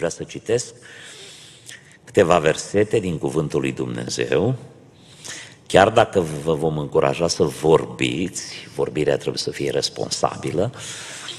Vreau 0.00 0.10
să 0.10 0.24
citesc 0.24 0.74
câteva 2.04 2.38
versete 2.38 2.98
din 2.98 3.18
Cuvântul 3.18 3.60
lui 3.60 3.72
Dumnezeu. 3.72 4.54
Chiar 5.66 5.90
dacă 5.90 6.20
vă 6.20 6.54
vom 6.54 6.78
încuraja 6.78 7.28
să 7.28 7.42
vorbiți, 7.42 8.42
vorbirea 8.74 9.16
trebuie 9.16 9.38
să 9.38 9.50
fie 9.50 9.70
responsabilă, 9.70 10.72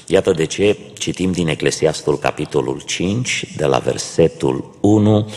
Iată 0.06 0.32
de 0.32 0.44
ce 0.44 0.78
citim 0.94 1.32
din 1.32 1.48
Eclesiastul 1.48 2.18
capitolul 2.18 2.80
5, 2.80 3.44
de 3.56 3.64
la 3.64 3.78
versetul 3.78 4.76
1 4.80 5.30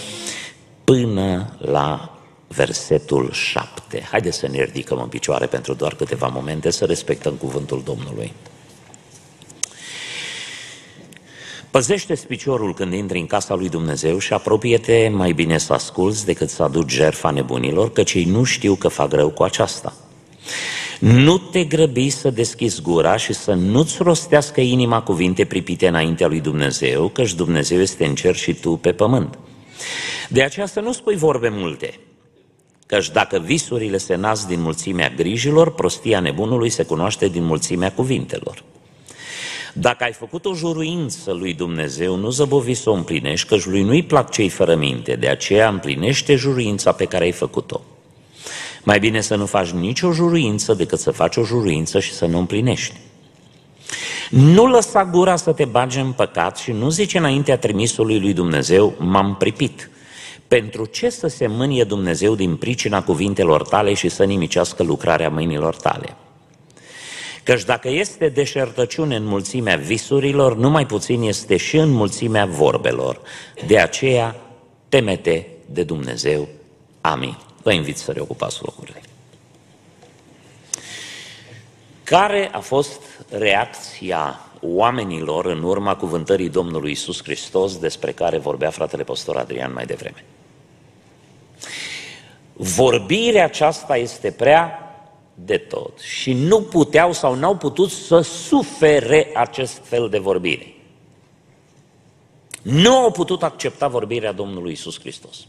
până 0.84 1.55
la 1.60 2.20
versetul 2.48 3.32
7. 3.32 4.02
Haideți 4.02 4.38
să 4.38 4.48
ne 4.48 4.64
ridicăm 4.64 5.02
în 5.02 5.07
picioare 5.07 5.46
pentru 5.46 5.73
doar 5.73 5.96
câteva 5.96 6.28
momente, 6.28 6.70
să 6.70 6.86
respectăm 6.86 7.34
cuvântul 7.34 7.82
Domnului. 7.86 8.34
Păzește-ți 11.76 12.28
piciorul 12.28 12.73
când 12.73 12.94
intri 12.94 13.20
în 13.20 13.26
casa 13.26 13.55
lui 13.55 13.70
Dumnezeu 13.70 14.18
și 14.18 14.34
apropie-te 14.34 15.09
mai 15.13 15.31
bine 15.31 15.58
să 15.58 15.73
asculți 15.73 16.26
decât 16.26 16.50
să 16.50 16.63
aduci 16.63 16.91
jertfa 16.91 17.31
nebunilor, 17.31 17.91
căci 17.91 18.13
ei 18.13 18.23
nu 18.23 18.44
știu 18.44 18.76
că 18.76 18.88
fac 18.88 19.12
rău 19.12 19.30
cu 19.30 19.44
aceasta. 19.44 19.94
Nu 21.00 21.38
te 21.38 21.64
grăbi 21.64 22.09
să 22.09 22.30
deschizi 22.30 22.81
gura 22.81 23.17
și 23.17 23.34
să 23.34 23.53
nu-ți 23.53 23.98
rostească 24.00 24.62
inima 24.62 25.02
cuvinte 25.02 25.45
pripite 25.45 25.88
înaintea 25.88 26.27
lui 26.27 26.40
Dumnezeu, 26.40 27.08
căci 27.08 27.34
Dumnezeu 27.34 27.80
este 27.80 28.05
în 28.05 28.16
cer 28.16 28.36
și 28.36 28.53
tu 28.53 28.72
pe 28.72 28.92
pământ. 28.92 29.38
De 30.30 30.44
aceea 30.44 30.66
să 30.66 30.80
nu 30.80 30.92
spui 30.92 31.16
vorbe 31.16 31.50
multe, 31.50 32.00
căci 32.86 33.12
dacă 33.12 33.39
visurile 33.39 33.98
se 33.98 34.16
nasc 34.16 34.48
din 34.48 34.62
mulțimea 34.62 35.09
grijilor, 35.16 35.73
prostia 35.73 36.20
nebunului 36.20 36.70
se 36.70 36.84
cunoaște 36.84 37.28
din 37.28 37.44
mulțimea 37.44 37.92
cuvintelor. 37.92 38.64
Dacă 39.78 40.04
ai 40.04 40.12
făcut 40.12 40.46
o 40.46 40.54
juruință 40.54 41.32
lui 41.32 41.54
Dumnezeu, 41.54 42.16
nu 42.16 42.30
zăbovi 42.30 42.74
să 42.74 42.90
o 42.90 42.94
împlinești, 42.94 43.48
căci 43.48 43.66
lui 43.66 43.84
nu-i 43.84 44.04
plac 44.04 44.32
cei 44.32 44.50
fără 44.50 44.76
minte, 44.76 45.16
de 45.16 45.28
aceea 45.28 45.70
împlinește 45.70 46.36
juruința 46.36 46.92
pe 46.92 47.06
care 47.06 47.23
ai 47.23 47.32
făcut-o. 47.32 47.82
Mai 48.84 49.00
bine 49.00 49.22
să 49.22 49.36
nu 49.36 49.45
faci 49.45 49.70
nicio 49.70 50.12
juruință 50.12 50.73
decât 50.73 51.00
să 51.00 51.12
faci 51.12 51.36
o 51.36 51.44
juruință 51.44 52.00
și 52.00 52.14
să 52.14 52.26
nu 52.26 52.38
împlinești. 52.38 52.95
Nu 54.30 54.67
lăsa 54.67 55.06
gura 55.06 55.36
să 55.36 55.52
te 55.52 55.66
bage 55.66 56.00
în 56.00 56.12
păcat 56.12 56.58
și 56.58 56.72
nu 56.72 56.89
zice 56.89 57.17
înaintea 57.17 57.58
trimisului 57.58 58.20
lui 58.20 58.34
Dumnezeu, 58.34 58.94
m-am 58.98 59.36
pripit. 59.36 59.89
Pentru 60.48 60.86
ce 60.86 61.10
să 61.10 61.28
se 61.28 61.48
mânie 61.48 61.84
Dumnezeu 61.84 62.36
din 62.36 62.56
pricina 62.56 63.04
cuvintelor 63.04 63.67
tale 63.67 63.94
și 63.94 64.10
să 64.10 64.23
nimicească 64.23 64.84
lucrarea 64.84 65.30
mâinilor 65.30 65.76
tale? 65.76 66.16
Căci 67.46 67.64
dacă 67.64 67.90
este 67.90 68.30
deșertăciune 68.30 69.16
în 69.16 69.26
mulțimea 69.26 69.76
visurilor, 69.76 70.56
numai 70.56 70.86
puțin 70.86 71.22
este 71.22 71.58
și 71.58 71.78
în 71.78 71.90
mulțimea 71.90 72.46
vorbelor. 72.46 73.22
De 73.68 73.80
aceea, 73.80 74.36
temete 74.90 75.48
de 75.66 75.84
Dumnezeu. 75.84 76.48
Amin. 77.02 77.38
Vă 77.64 77.72
invit 77.72 77.98
să 77.98 78.12
reocupați 78.12 78.58
locurile. 78.62 79.02
Care 82.04 82.50
a 82.52 82.60
fost 82.60 83.02
reacția 83.30 84.40
oamenilor 84.62 85.46
în 85.46 85.64
urma 85.64 85.96
cuvântării 85.96 86.50
Domnului 86.50 86.92
Isus 86.92 87.23
Hristos 87.23 87.78
despre 87.78 88.12
care 88.12 88.38
vorbea 88.38 88.70
fratele 88.70 89.04
pastor 89.04 89.38
Adrian 89.38 89.73
mai 89.73 89.86
devreme? 89.86 90.23
Vorbirea 92.54 93.44
aceasta 93.44 93.98
este 93.98 94.32
prea 94.32 94.84
de 95.36 95.58
tot 95.58 96.00
și 96.00 96.33
nu 96.33 96.61
puteau 96.61 97.14
sau 97.14 97.36
n-au 97.36 97.55
putut 97.55 97.89
să 97.89 98.19
sufere 98.19 99.31
acest 99.36 99.81
fel 99.83 100.09
de 100.09 100.17
vorbire. 100.17 100.73
Nu 102.61 102.95
au 102.95 103.11
putut 103.11 103.44
accepta 103.44 103.88
vorbirea 103.88 104.31
Domnului 104.31 104.72
Isus 104.72 105.00
Hristos 105.00 105.47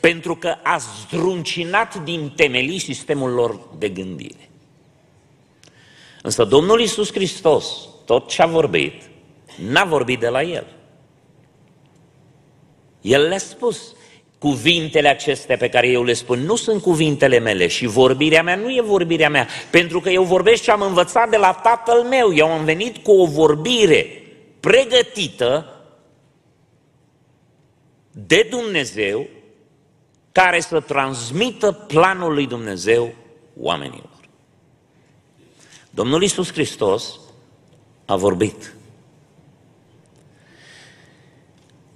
pentru 0.00 0.36
că 0.36 0.56
a 0.62 0.78
zdruncinat 0.78 2.02
din 2.02 2.32
temelii 2.36 2.78
sistemul 2.78 3.30
lor 3.30 3.60
de 3.78 3.88
gândire. 3.88 4.50
Însă 6.22 6.44
Domnul 6.44 6.80
Iisus 6.80 7.12
Hristos, 7.12 7.88
tot 8.04 8.28
ce 8.28 8.42
a 8.42 8.46
vorbit, 8.46 9.02
n-a 9.56 9.84
vorbit 9.84 10.20
de 10.20 10.28
la 10.28 10.42
El. 10.42 10.66
El 13.00 13.22
le-a 13.22 13.38
spus, 13.38 13.94
cuvintele 14.38 15.08
acestea 15.08 15.56
pe 15.56 15.68
care 15.68 15.88
eu 15.88 16.04
le 16.04 16.12
spun 16.12 16.38
nu 16.38 16.56
sunt 16.56 16.82
cuvintele 16.82 17.38
mele 17.38 17.66
și 17.66 17.86
vorbirea 17.86 18.42
mea 18.42 18.56
nu 18.56 18.70
e 18.70 18.80
vorbirea 18.80 19.30
mea, 19.30 19.48
pentru 19.70 20.00
că 20.00 20.10
eu 20.10 20.22
vorbesc 20.22 20.62
ce 20.62 20.70
am 20.70 20.82
învățat 20.82 21.30
de 21.30 21.36
la 21.36 21.52
tatăl 21.52 22.02
meu. 22.02 22.34
Eu 22.34 22.46
am 22.46 22.64
venit 22.64 22.96
cu 22.96 23.10
o 23.10 23.26
vorbire 23.26 24.22
pregătită 24.60 25.72
de 28.10 28.46
Dumnezeu 28.50 29.26
care 30.32 30.60
să 30.60 30.80
transmită 30.80 31.72
planul 31.72 32.34
lui 32.34 32.46
Dumnezeu 32.46 33.14
oamenilor. 33.60 34.18
Domnul 35.90 36.22
Isus 36.22 36.52
Hristos 36.52 37.20
a 38.04 38.16
vorbit. 38.16 38.74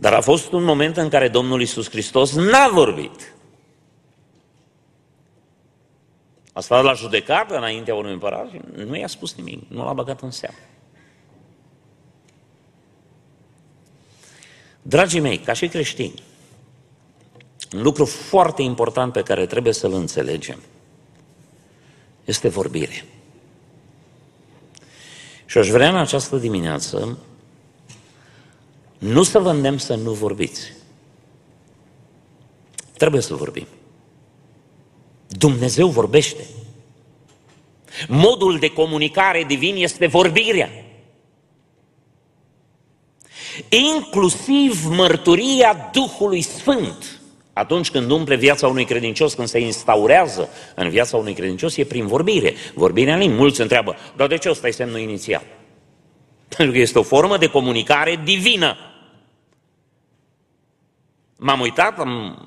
Dar 0.03 0.13
a 0.13 0.21
fost 0.21 0.53
un 0.53 0.63
moment 0.63 0.97
în 0.97 1.09
care 1.09 1.29
Domnul 1.29 1.61
Isus 1.61 1.91
Hristos 1.91 2.33
n-a 2.33 2.69
vorbit. 2.69 3.33
A 6.53 6.61
stat 6.61 6.85
la 6.85 6.93
judecată 6.93 7.57
înaintea 7.57 7.95
unui 7.95 8.13
împărat 8.13 8.51
și 8.51 8.61
nu 8.87 8.97
i-a 8.97 9.07
spus 9.07 9.35
nimic, 9.35 9.69
nu 9.69 9.85
l-a 9.85 9.93
băgat 9.93 10.21
în 10.21 10.31
seamă. 10.31 10.57
Dragii 14.83 15.21
mei, 15.21 15.39
ca 15.39 15.53
și 15.53 15.69
creștini, 15.69 16.23
un 17.75 17.83
lucru 17.83 18.05
foarte 18.05 18.63
important 18.63 19.13
pe 19.13 19.23
care 19.23 19.47
trebuie 19.47 19.73
să-l 19.73 19.93
înțelegem 19.93 20.59
este 22.25 22.49
vorbire. 22.49 23.05
Și 25.47 25.59
aș 25.59 25.69
vrea 25.69 25.89
în 25.89 25.97
această 25.97 26.37
dimineață 26.37 27.19
nu 29.03 29.23
să 29.23 29.39
vă 29.39 29.51
îndemn 29.51 29.79
să 29.79 29.95
nu 29.95 30.13
vorbiți. 30.13 30.73
Trebuie 32.97 33.21
să 33.21 33.35
vorbim. 33.35 33.67
Dumnezeu 35.29 35.89
vorbește. 35.89 36.47
Modul 38.09 38.59
de 38.59 38.73
comunicare 38.73 39.45
divin 39.45 39.77
este 39.77 40.07
vorbirea. 40.07 40.71
Inclusiv 43.69 44.85
mărturia 44.85 45.91
Duhului 45.93 46.43
Sfânt 46.43 47.21
atunci 47.53 47.91
când 47.91 48.11
umple 48.11 48.37
viața 48.37 48.67
unui 48.67 48.85
credincios, 48.85 49.35
când 49.35 49.49
se 49.49 49.59
instaurează 49.59 50.49
în 50.75 50.89
viața 50.89 51.17
unui 51.17 51.33
credincios, 51.33 51.77
e 51.77 51.85
prin 51.85 52.07
vorbire. 52.07 52.55
Vorbirea 52.75 53.17
în 53.17 53.35
Mulți 53.35 53.61
întreabă, 53.61 53.97
dar 54.17 54.27
de 54.27 54.39
ce 54.39 54.51
ăsta 54.51 54.69
e 54.69 54.71
semnul 54.71 54.99
inițial? 54.99 55.43
Pentru 56.57 56.75
că 56.75 56.81
este 56.81 56.99
o 56.99 57.03
formă 57.03 57.37
de 57.37 57.47
comunicare 57.47 58.21
divină. 58.25 58.77
M-am 61.45 61.61
uitat, 61.61 61.99
am 61.99 62.39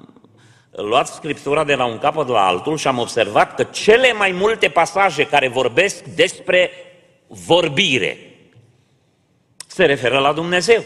luat 0.72 1.08
Scriptura 1.08 1.64
de 1.64 1.76
la 1.76 1.86
un 1.86 1.98
capăt 1.98 2.28
la 2.28 2.46
altul 2.46 2.78
și 2.78 2.88
am 2.88 3.00
observat 3.00 3.56
că 3.56 3.64
cele 3.64 4.14
mai 4.14 4.32
multe 4.32 4.70
pasaje 4.70 5.26
care 5.28 5.48
vorbesc 5.48 6.04
despre 6.04 6.72
vorbire 7.28 8.18
se 9.68 9.86
referă 9.86 10.20
la 10.20 10.34
Dumnezeu 10.34 10.84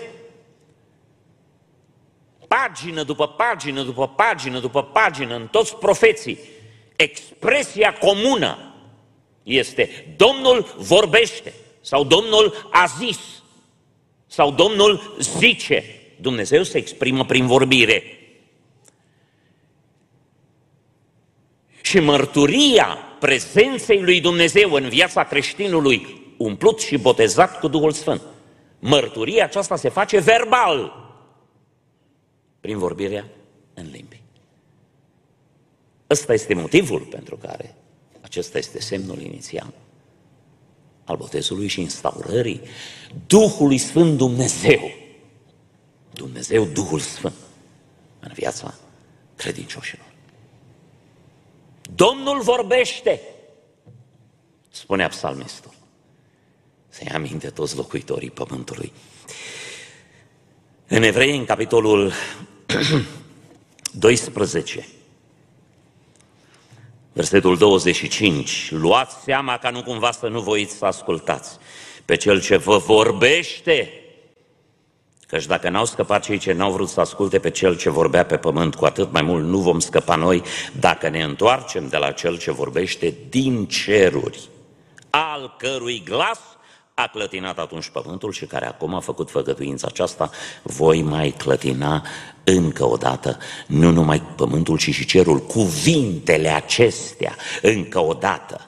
pagină 2.48 3.04
după 3.04 3.28
pagină 3.28 3.84
după 3.84 4.08
pagină 4.08 4.60
după 4.60 4.84
pagină 4.84 5.36
în 5.36 5.48
toți 5.48 5.76
profeții, 5.76 6.40
expresia 6.96 7.94
comună 7.94 8.74
este 9.44 10.14
Domnul 10.18 10.74
vorbește 10.78 11.54
sau 11.82 12.04
Domnul 12.04 12.70
a 12.72 12.86
zis 12.86 13.20
sau 14.28 14.52
Domnul 14.52 15.16
zice. 15.20 15.99
Dumnezeu 16.22 16.64
se 16.64 16.78
exprimă 16.78 17.26
prin 17.26 17.48
vorbire. 17.48 18.04
Și 21.82 22.00
mărturia 22.00 22.98
prezenței 23.20 24.02
lui 24.02 24.22
Dumnezeu 24.22 24.72
în 24.72 24.90
viața 24.90 25.24
creștinului, 25.24 26.08
umplut 26.38 26.80
și 26.80 26.98
botezat 26.98 27.60
cu 27.60 27.68
Duhul 27.68 27.92
Sfânt, 27.92 28.22
mărturia 28.80 29.44
aceasta 29.44 29.76
se 29.76 29.90
face 29.90 30.20
verbal, 30.20 30.94
prin 32.60 32.78
vorbirea 32.78 33.28
în 33.74 33.90
limbi. 33.92 34.22
Ăsta 36.10 36.34
este 36.34 36.54
motivul 36.54 37.00
pentru 37.00 37.36
care 37.36 37.76
acesta 38.22 38.58
este 38.58 38.82
semnul 38.82 39.22
inițial 39.22 39.74
al 41.04 41.18
botezului 41.18 41.68
și 41.68 41.82
instaurării 41.82 42.62
Duhului 43.28 43.78
Sfânt 43.78 44.18
Dumnezeu. 44.18 44.92
Dumnezeu, 46.20 46.66
Duhul 46.66 47.00
Sfânt, 47.00 47.34
în 48.20 48.32
viața 48.34 48.74
credincioșilor. 49.36 50.06
Domnul 51.96 52.42
vorbește, 52.42 53.22
spunea 54.70 55.08
psalmistul. 55.08 55.74
Să-i 56.90 57.08
aminte 57.08 57.50
toți 57.50 57.76
locuitorii 57.76 58.32
pământului. 58.32 58.94
În 60.88 61.04
Evrei, 61.04 61.38
în 61.38 61.46
capitolul 61.46 62.14
12, 63.92 64.88
versetul 67.14 67.58
25, 67.58 68.72
luați 68.72 69.16
seama 69.24 69.58
ca 69.58 69.70
nu 69.70 69.84
cumva 69.84 70.12
să 70.12 70.28
nu 70.28 70.42
voiți 70.42 70.76
să 70.76 70.86
ascultați 70.86 71.58
pe 72.06 72.16
cel 72.16 72.42
ce 72.42 72.58
vă 72.58 72.78
vorbește. 72.78 73.94
Căci 75.30 75.46
dacă 75.46 75.70
n-au 75.70 75.86
scăpat 75.86 76.24
cei 76.24 76.38
ce 76.38 76.54
n-au 76.54 76.72
vrut 76.72 76.90
să 76.90 77.00
asculte 77.00 77.40
pe 77.40 77.50
cel 77.50 77.78
ce 77.78 77.90
vorbea 77.90 78.26
pe 78.26 78.38
pământ, 78.38 78.76
cu 78.76 78.86
atât 78.86 79.12
mai 79.12 79.22
mult 79.22 79.46
nu 79.46 79.58
vom 79.58 79.80
scăpa 79.80 80.16
noi 80.16 80.44
dacă 80.80 81.10
ne 81.10 81.24
întoarcem 81.24 81.88
de 81.88 81.98
la 81.98 82.12
cel 82.12 82.38
ce 82.38 82.52
vorbește 82.52 83.14
din 83.30 83.66
ceruri, 83.66 84.50
al 85.10 85.56
cărui 85.58 86.04
glas 86.04 86.40
a 86.94 87.08
clătinat 87.08 87.60
atunci 87.60 87.90
pământul 87.90 88.32
și 88.32 88.46
care 88.46 88.66
acum 88.66 88.94
a 88.94 89.00
făcut 89.00 89.30
făgăduința 89.30 89.88
aceasta, 89.88 90.30
voi 90.64 91.02
mai 91.02 91.30
clătina 91.30 92.06
încă 92.44 92.86
o 92.86 92.98
dată, 92.98 93.38
nu 93.68 93.92
numai 93.92 94.22
pământul, 94.22 94.78
ci 94.78 94.94
și 94.94 95.06
cerul, 95.06 95.40
cuvintele 95.40 96.50
acestea, 96.50 97.36
încă 97.62 98.00
o 98.00 98.14
dată. 98.14 98.68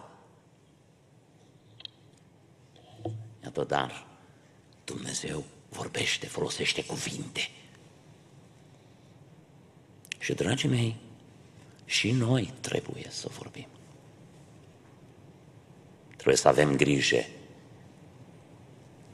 Iată, 3.43 3.63
dar 3.67 4.05
Dumnezeu 4.83 5.43
vorbește, 5.71 6.27
folosește 6.27 6.85
cuvinte. 6.85 7.49
Și, 10.19 10.33
dragii 10.33 10.69
mei, 10.69 10.95
și 11.85 12.11
noi 12.11 12.53
trebuie 12.59 13.05
să 13.09 13.27
vorbim. 13.37 13.67
Trebuie 16.13 16.35
să 16.35 16.47
avem 16.47 16.75
grijă 16.75 17.25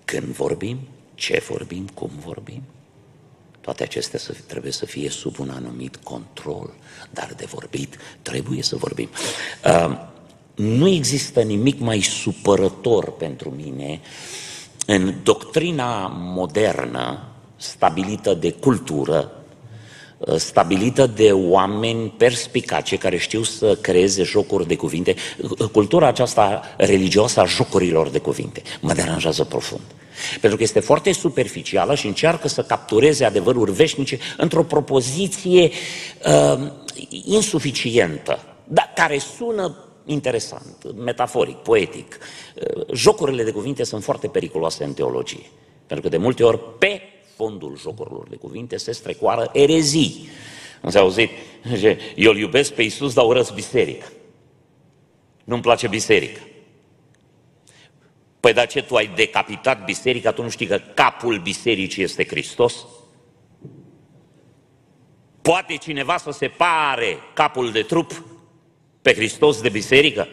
când 0.05 0.23
vorbim, 0.23 0.79
ce 1.15 1.43
vorbim, 1.47 1.87
cum 1.87 2.11
vorbim. 2.25 2.63
Toate 3.61 3.83
acestea 3.83 4.19
să, 4.19 4.33
trebuie 4.47 4.71
să 4.71 4.85
fie 4.85 5.09
sub 5.09 5.39
un 5.39 5.49
anumit 5.49 5.95
control, 5.95 6.73
dar 7.11 7.33
de 7.33 7.45
vorbit 7.45 7.97
trebuie 8.21 8.63
să 8.63 8.75
vorbim. 8.75 9.09
Uh, 9.65 10.07
nu 10.55 10.87
există 10.87 11.41
nimic 11.41 11.79
mai 11.79 12.01
supărător 12.01 13.11
pentru 13.11 13.49
mine 13.49 14.01
în 14.89 15.13
doctrina 15.23 16.07
modernă 16.19 17.19
stabilită 17.55 18.33
de 18.33 18.51
cultură, 18.51 19.31
stabilită 20.35 21.07
de 21.07 21.31
oameni 21.31 22.13
perspicace 22.17 22.97
care 22.97 23.17
știu 23.17 23.43
să 23.43 23.75
creeze 23.75 24.23
jocuri 24.23 24.67
de 24.67 24.75
cuvinte. 24.75 25.15
Cultura 25.71 26.07
aceasta 26.07 26.61
religioasă 26.77 27.39
a 27.39 27.45
jocurilor 27.45 28.09
de 28.09 28.19
cuvinte 28.19 28.61
mă 28.79 28.93
deranjează 28.93 29.43
profund. 29.43 29.81
Pentru 30.41 30.57
că 30.57 30.63
este 30.63 30.79
foarte 30.79 31.11
superficială 31.11 31.95
și 31.95 32.07
încearcă 32.07 32.47
să 32.47 32.63
captureze 32.63 33.25
adevăruri 33.25 33.71
veșnice 33.71 34.19
într-o 34.37 34.63
propoziție 34.63 35.69
uh, 36.25 36.71
insuficientă, 37.25 38.39
dar 38.63 38.91
care 38.95 39.19
sună 39.37 39.75
interesant, 40.07 40.93
metaforic, 40.95 41.55
poetic. 41.55 42.17
Uh, 42.55 42.93
jocurile 42.93 43.43
de 43.43 43.51
cuvinte 43.51 43.83
sunt 43.83 44.03
foarte 44.03 44.27
periculoase 44.27 44.83
în 44.83 44.93
teologie, 44.93 45.45
pentru 45.87 46.09
că 46.09 46.15
de 46.17 46.23
multe 46.23 46.43
ori 46.43 46.59
pe 46.77 47.01
fondul 47.35 47.77
jocurilor 47.77 48.27
de 48.29 48.35
cuvinte 48.35 48.77
se 48.77 48.91
strecoară 48.91 49.49
erezii. 49.53 50.27
Ați 50.81 50.97
auzit? 50.97 51.29
Eu 52.15 52.31
îl 52.31 52.37
iubesc 52.37 52.73
pe 52.73 52.81
Iisus, 52.81 53.13
dar 53.13 53.25
urăsc 53.25 53.53
biserica. 53.53 54.05
Nu-mi 55.43 55.61
place 55.61 55.87
biserica. 55.87 56.39
Păi 58.39 58.53
dar 58.53 58.67
ce, 58.67 58.81
tu 58.81 58.95
ai 58.95 59.07
decapitat 59.15 59.85
biserica, 59.85 60.31
tu 60.31 60.43
nu 60.43 60.49
știi 60.49 60.65
că 60.65 60.81
capul 60.93 61.39
bisericii 61.39 62.03
este 62.03 62.25
Hristos? 62.25 62.85
Poate 65.41 65.75
cineva 65.75 66.17
să 66.17 66.31
separe 66.31 67.17
capul 67.33 67.71
de 67.71 67.81
trup 67.81 68.23
pe 69.07 69.13
Hristos 69.13 69.61
de 69.61 69.69
biserică? 69.69 70.27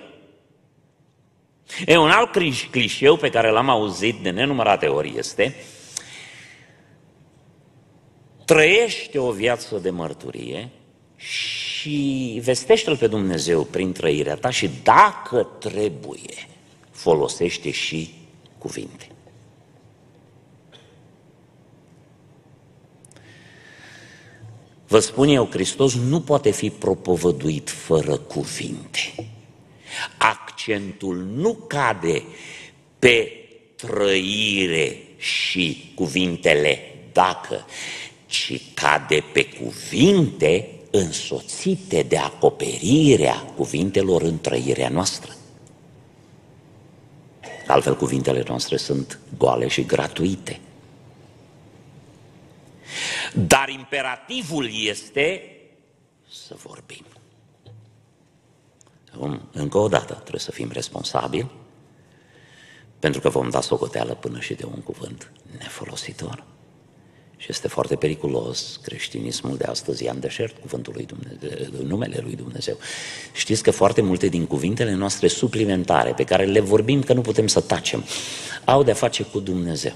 E 1.86 1.96
un 1.96 2.10
alt 2.10 2.30
clișeu 2.70 3.16
pe 3.16 3.30
care 3.30 3.50
l-am 3.50 3.68
auzit 3.68 4.14
de 4.22 4.30
nenumărate 4.30 4.86
ori 4.86 5.14
este 5.16 5.54
trăiește 8.44 9.18
o 9.18 9.30
viață 9.30 9.78
de 9.78 9.90
mărturie 9.90 10.68
și 11.16 12.40
vestește-L 12.44 12.96
pe 12.96 13.06
Dumnezeu 13.06 13.64
prin 13.64 13.92
trăirea 13.92 14.34
ta 14.34 14.50
și 14.50 14.70
dacă 14.82 15.42
trebuie, 15.58 16.48
folosește 16.90 17.70
și 17.70 18.14
cuvinte. 18.58 19.06
Vă 24.94 25.00
spun 25.00 25.28
eu, 25.28 25.48
Hristos 25.50 25.94
nu 25.94 26.20
poate 26.20 26.50
fi 26.50 26.70
propovăduit 26.70 27.70
fără 27.70 28.16
cuvinte. 28.16 29.28
Accentul 30.18 31.16
nu 31.16 31.52
cade 31.52 32.22
pe 32.98 33.32
trăire 33.76 34.98
și 35.16 35.92
cuvintele 35.94 36.78
dacă, 37.12 37.66
ci 38.26 38.60
cade 38.74 39.24
pe 39.32 39.46
cuvinte 39.46 40.68
însoțite 40.90 42.02
de 42.02 42.16
acoperirea 42.16 43.52
cuvintelor 43.56 44.22
în 44.22 44.40
trăirea 44.40 44.88
noastră. 44.88 45.36
Altfel, 47.66 47.96
cuvintele 47.96 48.44
noastre 48.46 48.76
sunt 48.76 49.18
goale 49.38 49.68
și 49.68 49.84
gratuite. 49.84 50.60
Dar 53.34 53.68
imperativul 53.68 54.70
este 54.72 55.42
să 56.30 56.54
vorbim. 56.62 57.04
Încă 59.52 59.78
o 59.78 59.88
dată 59.88 60.12
trebuie 60.14 60.40
să 60.40 60.50
fim 60.50 60.70
responsabili, 60.72 61.50
pentru 62.98 63.20
că 63.20 63.28
vom 63.28 63.50
da 63.50 63.60
socoteală 63.60 64.14
până 64.14 64.40
și 64.40 64.54
de 64.54 64.64
un 64.64 64.80
cuvânt 64.80 65.32
nefolositor. 65.58 66.44
Și 67.36 67.46
este 67.50 67.68
foarte 67.68 67.96
periculos 67.96 68.80
creștinismul 68.82 69.56
de 69.56 69.64
astăzi, 69.64 70.08
în 70.08 70.20
deșert 70.20 70.58
cuvântul 70.58 70.92
lui 70.96 71.06
Dumnezeu, 71.06 71.82
numele 71.82 72.18
lui 72.22 72.36
Dumnezeu. 72.36 72.76
Știți 73.32 73.62
că 73.62 73.70
foarte 73.70 74.00
multe 74.00 74.26
din 74.26 74.46
cuvintele 74.46 74.94
noastre 74.94 75.28
suplimentare, 75.28 76.12
pe 76.12 76.24
care 76.24 76.44
le 76.44 76.60
vorbim 76.60 77.02
că 77.02 77.12
nu 77.12 77.20
putem 77.20 77.46
să 77.46 77.60
tacem, 77.60 78.04
au 78.64 78.82
de-a 78.82 78.94
face 78.94 79.22
cu 79.22 79.40
Dumnezeu. 79.40 79.92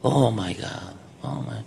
Oh 0.00 0.30
my 0.30 0.56
God, 0.60 0.94
oh 1.20 1.42
my 1.46 1.64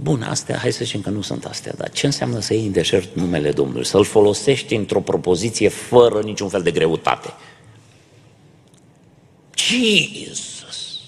Bun, 0.00 0.22
astea, 0.22 0.56
hai 0.56 0.72
să 0.72 0.84
zicem 0.84 1.00
că 1.00 1.10
nu 1.10 1.20
sunt 1.20 1.44
astea, 1.44 1.72
dar 1.76 1.90
ce 1.90 2.06
înseamnă 2.06 2.40
să 2.40 2.54
iei 2.54 2.66
în 2.66 2.72
deșert 2.72 3.14
numele 3.14 3.52
Domnului? 3.52 3.84
Să-l 3.84 4.04
folosești 4.04 4.74
într-o 4.74 5.00
propoziție 5.00 5.68
fără 5.68 6.20
niciun 6.20 6.48
fel 6.48 6.62
de 6.62 6.70
greutate. 6.70 7.32
Jesus. 9.54 11.00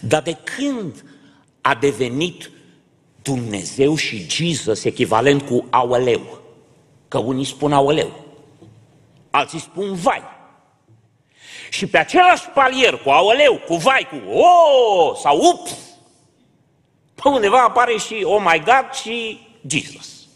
Dar 0.00 0.22
de 0.22 0.36
când 0.56 1.04
a 1.60 1.74
devenit 1.74 2.50
Dumnezeu 3.22 3.94
și 3.96 4.26
Jesus 4.28 4.84
echivalent 4.84 5.42
cu 5.42 5.66
aoleu? 5.70 6.40
Că 7.08 7.18
unii 7.18 7.44
spun 7.44 7.72
aoleu, 7.72 8.21
alții 9.32 9.58
spun 9.58 9.94
vai. 9.94 10.22
Și 11.70 11.86
pe 11.86 11.98
același 11.98 12.48
palier 12.48 12.98
cu 12.98 13.10
aoleu, 13.10 13.58
cu 13.66 13.74
vai, 13.74 14.08
cu 14.10 14.30
o 14.30 14.40
oh, 14.40 15.16
sau 15.16 15.36
ups, 15.36 15.76
pe 17.14 17.28
undeva 17.28 17.62
apare 17.62 17.96
și 17.96 18.22
oh 18.24 18.42
my 18.44 18.62
God 18.64 18.92
și 18.92 19.46
Jesus. 19.66 20.26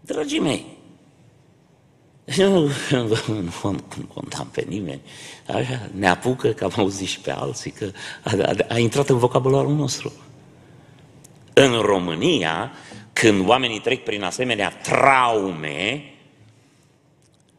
Dragii 0.00 0.40
mei, 0.40 0.66
eu 2.38 2.50
nu 2.50 2.70
condam 4.14 4.48
pe 4.52 4.64
nimeni, 4.68 5.00
așa, 5.46 5.88
ne 5.92 6.08
apucă 6.08 6.48
că 6.48 6.64
am 6.64 6.72
auzit 6.76 7.08
și 7.08 7.20
pe 7.20 7.30
alții, 7.30 7.70
că 7.70 7.90
a, 8.24 8.30
a, 8.42 8.54
a 8.68 8.78
intrat 8.78 9.08
în 9.08 9.18
vocabularul 9.18 9.74
nostru. 9.74 10.12
În 11.52 11.80
România, 11.80 12.72
când 13.20 13.48
oamenii 13.48 13.80
trec 13.80 14.04
prin 14.04 14.22
asemenea 14.22 14.70
traume, 14.82 16.04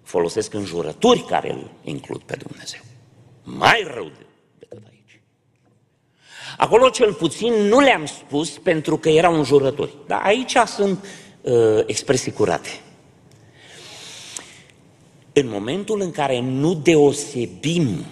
folosesc 0.04 0.54
înjurături 0.54 1.26
care 1.26 1.52
îl 1.52 1.72
includ 1.84 2.22
pe 2.22 2.36
Dumnezeu. 2.36 2.80
Mai 3.44 3.84
rău 3.94 4.12
decât 4.60 4.88
aici. 4.90 5.22
Acolo 6.58 6.90
cel 6.90 7.14
puțin 7.14 7.54
nu 7.54 7.80
le-am 7.80 8.06
spus 8.06 8.50
pentru 8.50 8.98
că 8.98 9.10
erau 9.10 9.36
înjurături. 9.36 9.94
Dar 10.08 10.22
aici 10.24 10.56
sunt 10.66 11.06
uh, 11.42 11.54
expresii 11.86 12.32
curate. 12.32 12.82
În 15.34 15.48
momentul 15.50 16.02
în 16.02 16.12
care 16.12 16.40
nu 16.40 16.74
deosebim 16.74 18.06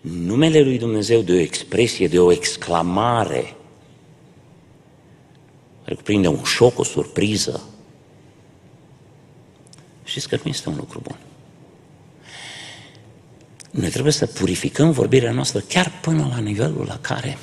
numele 0.00 0.60
lui 0.60 0.78
Dumnezeu 0.78 1.20
de 1.20 1.32
o 1.32 1.38
expresie, 1.38 2.08
de 2.08 2.18
o 2.18 2.32
exclamare, 2.32 3.56
care 5.84 5.94
cuprinde 5.94 6.28
un 6.28 6.42
șoc, 6.42 6.78
o 6.78 6.84
surpriză. 6.84 7.62
Știți 10.04 10.28
că 10.28 10.38
nu 10.42 10.50
este 10.50 10.68
un 10.68 10.76
lucru 10.76 11.00
bun. 11.02 11.18
Noi 13.70 13.88
trebuie 13.88 14.12
să 14.12 14.26
purificăm 14.26 14.90
vorbirea 14.90 15.32
noastră 15.32 15.60
chiar 15.60 15.92
până 16.00 16.28
la 16.30 16.38
nivelul 16.38 16.84
la 16.86 16.98
care 17.00 17.38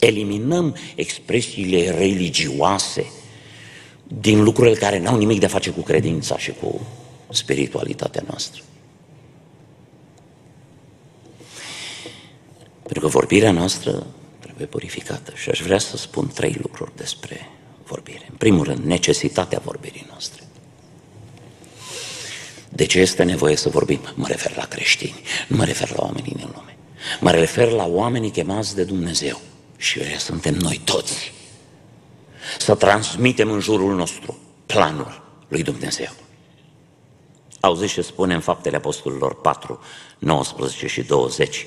eliminăm 0.00 0.76
expresiile 0.94 1.90
religioase 1.90 3.12
din 4.20 4.42
lucrurile 4.42 4.76
care 4.76 4.98
n-au 4.98 5.16
nimic 5.16 5.38
de 5.38 5.46
a 5.46 5.48
face 5.48 5.70
cu 5.70 5.80
credința 5.80 6.38
și 6.38 6.52
cu 6.52 6.80
spiritualitatea 7.30 8.22
noastră. 8.26 8.62
Pentru 12.82 13.00
că 13.00 13.06
vorbirea 13.06 13.52
noastră 13.52 14.06
trebuie 14.58 14.80
purificată 14.80 15.32
și 15.34 15.50
aș 15.50 15.60
vrea 15.60 15.78
să 15.78 15.96
spun 15.96 16.28
trei 16.28 16.58
lucruri 16.62 16.96
despre 16.96 17.50
vorbire. 17.84 18.26
În 18.30 18.36
primul 18.36 18.64
rând, 18.64 18.84
necesitatea 18.84 19.60
vorbirii 19.64 20.06
noastre. 20.08 20.42
De 22.68 22.86
ce 22.86 23.00
este 23.00 23.22
nevoie 23.22 23.56
să 23.56 23.68
vorbim? 23.68 24.00
Mă 24.14 24.26
refer 24.26 24.56
la 24.56 24.64
creștini, 24.64 25.22
nu 25.48 25.56
mă 25.56 25.64
refer 25.64 25.90
la 25.90 26.02
oamenii 26.02 26.32
din 26.36 26.50
lume. 26.54 26.76
Mă 27.20 27.30
refer 27.30 27.70
la 27.70 27.86
oamenii 27.86 28.30
chemați 28.30 28.74
de 28.74 28.84
Dumnezeu. 28.84 29.40
Și 29.76 30.00
ăia 30.00 30.18
suntem 30.18 30.54
noi 30.54 30.80
toți. 30.84 31.32
Să 32.58 32.74
transmitem 32.74 33.50
în 33.50 33.60
jurul 33.60 33.94
nostru 33.94 34.38
planul 34.66 35.22
lui 35.48 35.62
Dumnezeu. 35.62 36.10
Auziți 37.60 37.92
ce 37.92 38.02
spune 38.02 38.34
în 38.34 38.40
Faptele 38.40 38.76
Apostolilor 38.76 39.40
4, 39.40 39.80
19 40.18 40.86
și 40.86 41.02
20. 41.02 41.66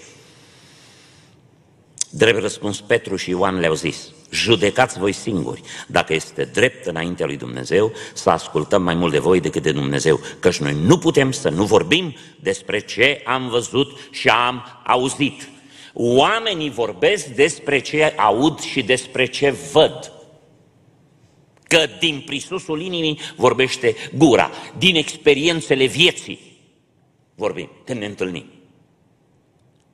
Drept 2.13 2.41
răspuns, 2.41 2.81
Petru 2.81 3.15
și 3.15 3.29
Ioan 3.29 3.59
le-au 3.59 3.73
zis, 3.73 4.11
judecați 4.31 4.99
voi 4.99 5.11
singuri 5.11 5.61
dacă 5.87 6.13
este 6.13 6.43
drept 6.43 6.85
înaintea 6.85 7.25
lui 7.25 7.37
Dumnezeu 7.37 7.91
să 8.13 8.29
ascultăm 8.29 8.83
mai 8.83 8.95
mult 8.95 9.11
de 9.11 9.19
voi 9.19 9.39
decât 9.39 9.63
de 9.63 9.71
Dumnezeu, 9.71 10.19
căci 10.39 10.57
noi 10.57 10.73
nu 10.73 10.97
putem 10.97 11.31
să 11.31 11.49
nu 11.49 11.65
vorbim 11.65 12.15
despre 12.39 12.79
ce 12.79 13.21
am 13.25 13.49
văzut 13.49 13.99
și 14.11 14.27
am 14.27 14.63
auzit. 14.85 15.49
Oamenii 15.93 16.69
vorbesc 16.69 17.25
despre 17.25 17.79
ce 17.79 18.13
aud 18.17 18.59
și 18.59 18.83
despre 18.83 19.25
ce 19.25 19.55
văd. 19.71 20.11
Că 21.63 21.85
din 21.99 22.23
prisusul 22.25 22.81
inimii 22.81 23.19
vorbește 23.35 23.95
gura, 24.17 24.51
din 24.77 24.95
experiențele 24.95 25.85
vieții 25.85 26.39
vorbim 27.35 27.69
când 27.85 27.99
ne 27.99 28.05
întâlnim. 28.05 28.60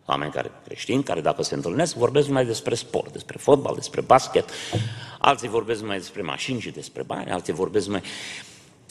Oameni 0.10 0.32
care 0.32 0.52
creștini, 0.64 1.04
care 1.04 1.22
dacă 1.22 1.44
se 1.44 1.56
întâlnesc, 1.56 1.96
vorbesc 1.96 2.28
mai 2.28 2.46
despre 2.46 2.76
sport, 2.76 3.12
despre 3.12 3.38
fotbal, 3.40 3.76
despre 3.76 4.02
basket, 4.02 4.50
alții 5.20 5.48
vorbesc 5.48 5.82
mai 5.82 5.98
despre 5.98 6.22
mașini 6.22 6.60
și 6.60 6.70
despre 6.70 7.04
bani, 7.04 7.32
alții 7.32 7.54
vorbesc 7.54 7.88
mai... 7.88 8.02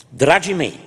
Dragii 0.09 0.53
mei, 0.53 0.79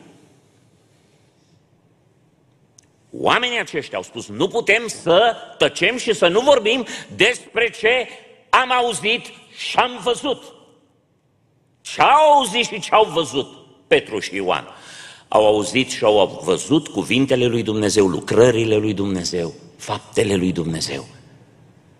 oamenii 3.13 3.59
aceștia 3.59 3.99
au 3.99 4.05
spus, 4.05 4.29
nu 4.29 4.49
putem 4.49 4.87
să 4.87 5.37
tăcem 5.59 5.97
și 5.97 6.15
să 6.15 6.29
nu 6.29 6.41
vorbim 6.41 6.87
despre 7.17 7.71
ce 7.71 8.09
am 8.49 8.73
auzit 8.73 9.25
și 9.57 9.77
am 9.77 10.01
văzut. 10.03 10.43
Ce 11.81 12.03
au 12.03 12.33
auzit 12.33 12.65
și 12.65 12.81
ce 12.81 12.91
au 12.91 13.05
văzut 13.05 13.47
Petru 13.87 14.19
și 14.19 14.35
Ioan? 14.35 14.69
Au 15.29 15.47
auzit 15.47 15.91
și 15.91 16.05
au 16.05 16.41
văzut 16.45 16.89
cuvintele 16.89 17.47
lui 17.47 17.63
Dumnezeu, 17.63 18.07
lucrările 18.07 18.77
lui 18.77 18.95
Dumnezeu 18.95 19.55
faptele 19.81 20.35
lui 20.35 20.53
Dumnezeu. 20.53 21.07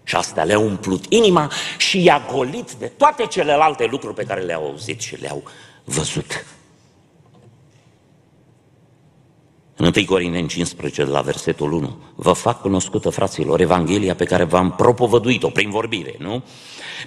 Și 0.05 0.17
astea 0.17 0.45
le-au 0.45 0.65
umplut 0.65 1.05
inima 1.09 1.51
și 1.79 2.03
i-a 2.03 2.27
golit 2.33 2.73
de 2.73 2.87
toate 2.87 3.27
celelalte 3.27 3.87
lucruri 3.91 4.15
pe 4.15 4.25
care 4.25 4.41
le-au 4.41 4.65
auzit 4.65 5.01
și 5.01 5.21
le-au 5.21 5.43
văzut. 5.85 6.45
În 9.77 9.93
1 9.97 10.05
Corinteni 10.05 10.49
15, 10.49 11.05
la 11.05 11.21
versetul 11.21 11.73
1, 11.73 11.99
vă 12.15 12.33
fac 12.33 12.61
cunoscută, 12.61 13.11
fraților, 13.11 13.61
Evanghelia 13.61 14.15
pe 14.15 14.25
care 14.25 14.45
v-am 14.45 14.73
propovăduit-o 14.73 15.49
prin 15.49 15.71
vorbire, 15.71 16.15
nu? 16.19 16.43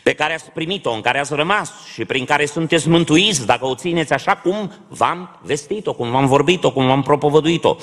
Pe 0.03 0.13
care 0.13 0.34
ați 0.34 0.51
primit-o, 0.51 0.92
în 0.92 1.01
care 1.01 1.20
ați 1.20 1.34
rămas 1.34 1.72
și 1.94 2.06
prin 2.06 2.25
care 2.25 2.46
sunteți 2.46 2.89
mântuiți 2.89 3.46
dacă 3.46 3.65
o 3.65 3.75
țineți 3.75 4.13
așa 4.13 4.36
cum 4.36 4.72
v-am 4.88 5.39
vestit-o, 5.42 5.94
cum 5.94 6.12
v-am 6.12 6.25
vorbit-o, 6.25 6.72
cum 6.72 6.86
v-am 6.86 7.01
propovăduit-o. 7.01 7.75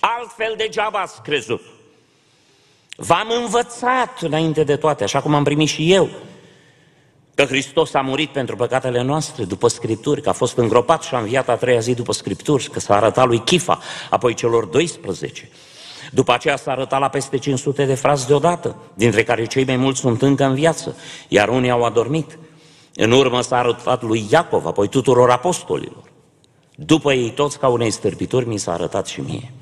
Altfel 0.00 0.54
degeaba 0.56 0.98
ați 0.98 1.22
crezut. 1.22 1.75
V-am 2.96 3.28
învățat 3.42 4.20
înainte 4.20 4.64
de 4.64 4.76
toate, 4.76 5.04
așa 5.04 5.20
cum 5.20 5.34
am 5.34 5.44
primit 5.44 5.68
și 5.68 5.92
eu, 5.92 6.08
că 7.34 7.44
Hristos 7.44 7.94
a 7.94 8.00
murit 8.00 8.28
pentru 8.28 8.56
păcatele 8.56 9.02
noastre 9.02 9.44
după 9.44 9.68
Scripturi, 9.68 10.22
că 10.22 10.28
a 10.28 10.32
fost 10.32 10.56
îngropat 10.56 11.02
și 11.02 11.14
a 11.14 11.18
înviat 11.18 11.48
a 11.48 11.56
treia 11.56 11.78
zi 11.78 11.94
după 11.94 12.12
Scripturi, 12.12 12.70
că 12.70 12.80
s-a 12.80 12.96
arătat 12.96 13.26
lui 13.26 13.38
Chifa, 13.38 13.78
apoi 14.10 14.34
celor 14.34 14.64
12. 14.64 15.48
După 16.10 16.32
aceea 16.32 16.56
s-a 16.56 16.70
arătat 16.70 17.00
la 17.00 17.08
peste 17.08 17.38
500 17.38 17.84
de 17.84 17.94
frați 17.94 18.26
deodată, 18.26 18.76
dintre 18.94 19.22
care 19.22 19.46
cei 19.46 19.64
mai 19.64 19.76
mulți 19.76 20.00
sunt 20.00 20.22
încă 20.22 20.44
în 20.44 20.54
viață, 20.54 20.96
iar 21.28 21.48
unii 21.48 21.70
au 21.70 21.84
adormit. 21.84 22.38
În 22.94 23.10
urmă 23.10 23.40
s-a 23.40 23.58
arătat 23.58 24.02
lui 24.02 24.26
Iacov, 24.30 24.66
apoi 24.66 24.88
tuturor 24.88 25.30
apostolilor. 25.30 26.02
După 26.74 27.12
ei 27.12 27.30
toți 27.30 27.58
ca 27.58 27.68
unei 27.68 27.90
stârpituri 27.90 28.48
mi 28.48 28.58
s-a 28.58 28.72
arătat 28.72 29.06
și 29.06 29.20
mie. 29.20 29.52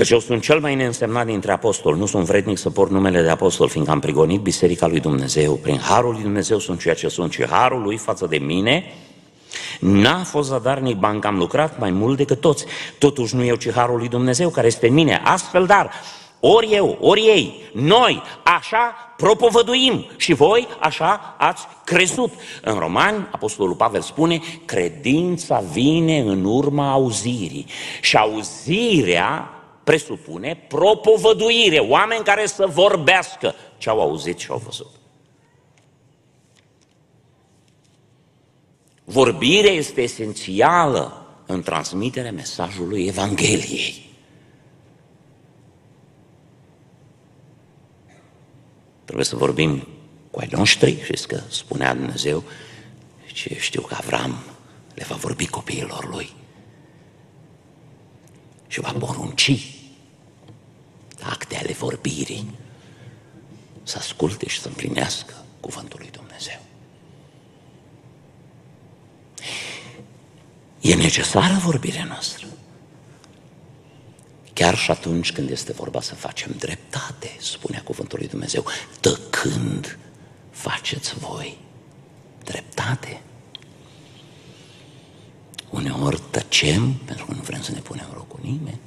Căci 0.00 0.10
eu 0.10 0.18
sunt 0.18 0.42
cel 0.42 0.60
mai 0.60 0.74
neînsemnat 0.74 1.26
dintre 1.26 1.52
apostoli, 1.52 1.98
nu 1.98 2.06
sunt 2.06 2.24
vrednic 2.24 2.58
să 2.58 2.70
port 2.70 2.90
numele 2.90 3.22
de 3.22 3.28
apostol, 3.28 3.68
fiindcă 3.68 3.92
am 3.92 4.00
prigonit 4.00 4.40
Biserica 4.40 4.86
lui 4.86 5.00
Dumnezeu. 5.00 5.54
Prin 5.54 5.78
Harul 5.78 6.12
lui 6.12 6.22
Dumnezeu 6.22 6.58
sunt 6.58 6.80
ceea 6.80 6.94
ce 6.94 7.08
sunt 7.08 7.32
și 7.32 7.46
Harul 7.46 7.82
lui 7.82 7.96
față 7.96 8.26
de 8.26 8.38
mine 8.38 8.84
N-a 9.80 10.22
fost 10.24 10.48
zadarnic 10.48 10.96
banc, 10.96 11.24
am 11.24 11.38
lucrat 11.38 11.78
mai 11.78 11.90
mult 11.90 12.16
decât 12.16 12.40
toți. 12.40 12.64
Totuși 12.98 13.34
nu 13.34 13.44
eu, 13.44 13.54
ci 13.54 13.70
Harul 13.70 13.98
lui 13.98 14.08
Dumnezeu 14.08 14.48
care 14.48 14.66
este 14.66 14.88
în 14.88 14.94
mine. 14.94 15.20
Astfel, 15.24 15.66
dar, 15.66 15.90
ori 16.40 16.68
eu, 16.72 16.98
ori 17.00 17.20
ei, 17.20 17.70
noi 17.72 18.22
așa 18.42 18.94
propovăduim 19.16 20.06
și 20.16 20.32
voi 20.32 20.68
așa 20.80 21.34
ați 21.38 21.66
crezut. 21.84 22.32
În 22.62 22.78
Romani, 22.78 23.28
Apostolul 23.30 23.74
Pavel 23.74 24.00
spune, 24.00 24.40
credința 24.64 25.64
vine 25.72 26.18
în 26.18 26.44
urma 26.44 26.92
auzirii 26.92 27.66
și 28.00 28.16
auzirea 28.16 29.54
presupune 29.84 30.64
propovăduire, 30.68 31.78
oameni 31.78 32.24
care 32.24 32.46
să 32.46 32.66
vorbească 32.66 33.54
ce 33.78 33.88
au 33.88 34.00
auzit 34.00 34.38
și 34.38 34.50
au 34.50 34.58
văzut. 34.64 34.90
Vorbirea 39.04 39.70
este 39.70 40.02
esențială 40.02 41.26
în 41.46 41.62
transmiterea 41.62 42.32
mesajului 42.32 43.06
Evangheliei. 43.06 44.08
Trebuie 49.04 49.24
să 49.24 49.36
vorbim 49.36 49.86
cu 50.30 50.40
ai 50.40 50.48
noștri, 50.50 51.02
știți 51.02 51.28
că 51.28 51.40
spunea 51.48 51.94
Dumnezeu, 51.94 52.42
și 53.32 53.54
știu 53.54 53.80
că 53.80 53.94
Avram 53.98 54.44
le 54.94 55.04
va 55.08 55.14
vorbi 55.14 55.46
copiilor 55.46 56.08
lui 56.08 56.32
și 58.70 58.80
va 58.80 58.92
porunci 58.98 59.74
acte 61.22 61.56
ale 61.56 61.72
vorbirii 61.72 62.50
să 63.82 63.98
asculte 63.98 64.48
și 64.48 64.60
să 64.60 64.68
împlinească 64.68 65.34
cuvântul 65.60 65.98
lui 66.00 66.10
Dumnezeu. 66.10 66.60
E 70.80 70.94
necesară 70.94 71.54
vorbirea 71.54 72.04
noastră. 72.04 72.46
Chiar 74.52 74.76
și 74.76 74.90
atunci 74.90 75.32
când 75.32 75.50
este 75.50 75.72
vorba 75.72 76.00
să 76.00 76.14
facem 76.14 76.54
dreptate, 76.58 77.36
spunea 77.38 77.82
cuvântul 77.82 78.18
lui 78.18 78.28
Dumnezeu, 78.28 78.64
tăcând 79.00 79.98
faceți 80.50 81.14
voi 81.18 81.58
dreptate. 82.44 83.20
Uneori 85.70 86.20
tăcem 86.30 86.92
pentru 86.92 87.24
că 87.26 87.32
nu 87.32 87.40
vrem 87.40 87.62
să 87.62 87.72
ne 87.72 87.78
punem 87.78 88.06
în 88.12 88.24
cu 88.28 88.38
nimeni. 88.42 88.80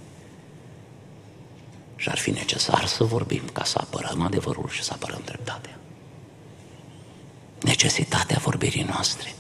Și 1.96 2.10
ar 2.10 2.18
fi 2.18 2.32
necesar 2.32 2.86
să 2.86 3.04
vorbim 3.04 3.42
ca 3.54 3.64
să 3.64 3.78
apărăm 3.82 4.22
adevărul 4.22 4.70
și 4.70 4.84
să 4.84 4.92
apărăm 4.94 5.22
dreptatea. 5.26 5.80
Necesitatea 7.62 8.38
vorbirii 8.44 8.84
noastre. 8.84 9.34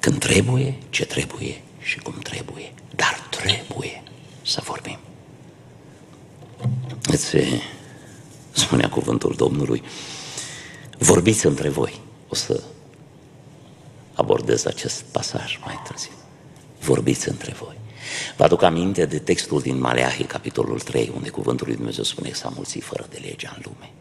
Când 0.00 0.18
trebuie, 0.18 0.78
ce 0.90 1.04
trebuie 1.04 1.62
și 1.80 1.98
cum 1.98 2.18
trebuie. 2.18 2.72
Dar 2.94 3.26
trebuie 3.30 4.02
să 4.42 4.60
vorbim. 4.64 4.98
Îți 7.02 7.36
spunea 8.50 8.88
cuvântul 8.88 9.34
Domnului, 9.34 9.82
vorbiți 10.98 11.46
între 11.46 11.68
voi. 11.68 12.00
O 12.28 12.34
să 12.34 12.62
abordez 14.18 14.64
acest 14.64 15.02
pasaj 15.02 15.58
mai 15.64 15.82
târziu. 15.86 16.12
Vorbiți 16.80 17.28
între 17.28 17.52
voi. 17.52 17.76
Vă 18.36 18.44
aduc 18.44 18.62
aminte 18.62 19.06
de 19.06 19.18
textul 19.18 19.60
din 19.60 19.78
Maleahi, 19.80 20.24
capitolul 20.24 20.80
3, 20.80 21.12
unde 21.14 21.28
cuvântul 21.28 21.66
lui 21.66 21.76
Dumnezeu 21.76 22.04
spune 22.04 22.28
că 22.28 22.34
s-a 22.34 22.52
mulțit 22.54 22.82
fără 22.82 23.06
de 23.10 23.18
legea 23.22 23.52
în 23.56 23.62
lume. 23.64 23.92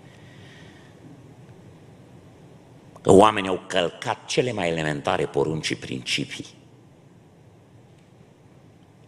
Oamenii 3.03 3.49
au 3.49 3.63
călcat 3.67 4.25
cele 4.25 4.51
mai 4.51 4.69
elementare 4.69 5.25
porunci 5.25 5.65
și 5.65 5.75
principii 5.75 6.45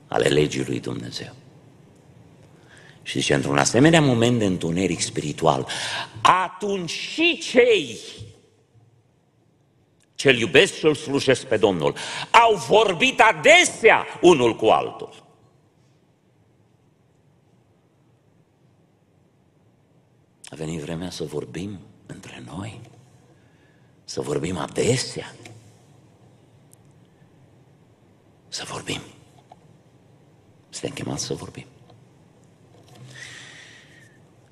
ale 0.08 0.28
legii 0.28 0.66
lui 0.66 0.80
Dumnezeu. 0.80 1.36
Și 3.01 3.20
zice, 3.20 3.34
într-un 3.34 3.58
asemenea 3.58 4.01
moment 4.01 4.39
de 4.39 4.46
întuneric 4.46 5.00
spiritual, 5.01 5.68
atunci 6.22 6.89
și 6.89 7.39
cei 7.51 7.98
ce-L 10.19 10.38
iubesc 10.38 10.73
și-L 10.73 10.95
slujesc 10.95 11.45
pe 11.45 11.57
Domnul, 11.57 11.95
au 12.31 12.55
vorbit 12.55 13.19
adesea 13.19 14.05
unul 14.21 14.55
cu 14.55 14.65
altul. 14.65 15.23
A 20.45 20.55
venit 20.55 20.79
vremea 20.81 21.09
să 21.09 21.23
vorbim 21.23 21.79
între 22.05 22.43
noi, 22.45 22.81
să 24.03 24.21
vorbim 24.21 24.57
adesea, 24.57 25.35
să 28.47 28.63
vorbim. 28.67 29.01
Suntem 30.69 30.91
chemați 30.91 31.25
să 31.25 31.33
vorbim. 31.33 31.65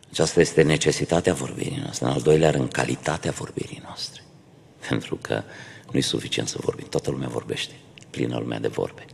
Aceasta 0.09 0.39
este 0.39 0.62
necesitatea 0.62 1.33
vorbirii 1.33 1.79
noastre, 1.81 2.05
în 2.05 2.12
al 2.12 2.21
doilea 2.21 2.51
rând, 2.51 2.71
calitatea 2.71 3.31
vorbirii 3.31 3.81
noastre. 3.83 4.21
Pentru 4.89 5.17
că 5.22 5.44
nu 5.91 6.00
e 6.00 6.01
suficient 6.01 6.48
să 6.48 6.58
vorbim, 6.62 6.88
toată 6.89 7.12
lumea 7.12 7.27
vorbește, 7.27 7.74
plină 8.10 8.38
lumea 8.38 8.60
de 8.60 8.67
vorbe. 8.67 9.06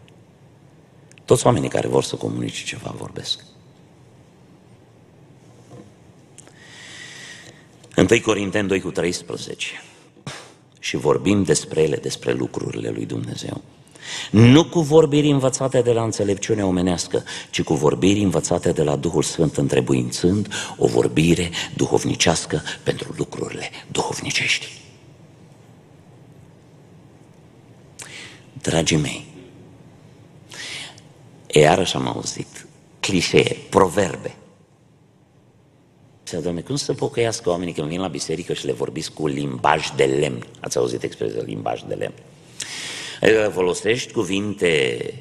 Toți 1.26 1.46
oamenii 1.46 1.70
care 1.70 1.88
vor 1.88 2.04
să 2.04 2.16
comunice 2.16 2.64
ceva 2.64 2.94
vorbesc. 2.98 3.44
1 7.98 8.08
Corinteni 8.22 8.68
2 8.68 8.82
cu 8.82 8.92
13 8.92 9.66
și 10.80 10.98
vorbim 10.98 11.44
despre 11.44 11.82
ele, 11.82 11.96
despre 11.96 12.34
lucrurile 12.34 12.90
lui 12.90 13.06
Dumnezeu. 13.06 13.62
Nu 14.32 14.66
cu 14.66 14.80
vorbiri 14.80 15.30
învățate 15.30 15.82
de 15.82 15.92
la 15.92 16.04
înțelepciune 16.04 16.66
omenească, 16.66 17.24
ci 17.50 17.62
cu 17.62 17.74
vorbiri 17.74 18.20
învățate 18.20 18.72
de 18.72 18.84
la 18.84 18.96
Duhul 18.96 19.24
Sfânt, 19.24 19.58
întrebuințând 19.58 20.54
o 20.78 20.88
vorbire 20.88 21.50
duhovnicească 21.76 22.62
pentru 22.84 23.14
lucrurile 23.18 23.70
duhovnicești. 23.92 24.82
Dragii 28.64 28.98
mei, 28.98 29.26
iarăși 31.48 31.96
am 31.96 32.08
auzit 32.08 32.68
clișee, 33.00 33.58
proverbe. 33.70 34.36
Să 36.24 36.40
doamne, 36.40 36.62
cum 36.62 36.76
să 36.76 36.94
pocăiască 36.94 37.50
oamenii 37.50 37.74
când 37.74 37.88
vin 37.88 38.00
la 38.00 38.08
biserică 38.08 38.54
și 38.54 38.66
le 38.66 38.72
vorbiți 38.72 39.12
cu 39.12 39.28
limbaj 39.28 39.90
de 39.96 40.04
lemn? 40.04 40.46
Ați 40.60 40.78
auzit 40.78 41.04
expresia 41.04 41.42
limbaj 41.42 41.82
de 41.82 41.94
lemn? 41.94 42.14
Adică 43.22 43.52
folosești 43.54 44.12
cuvinte 44.12 45.14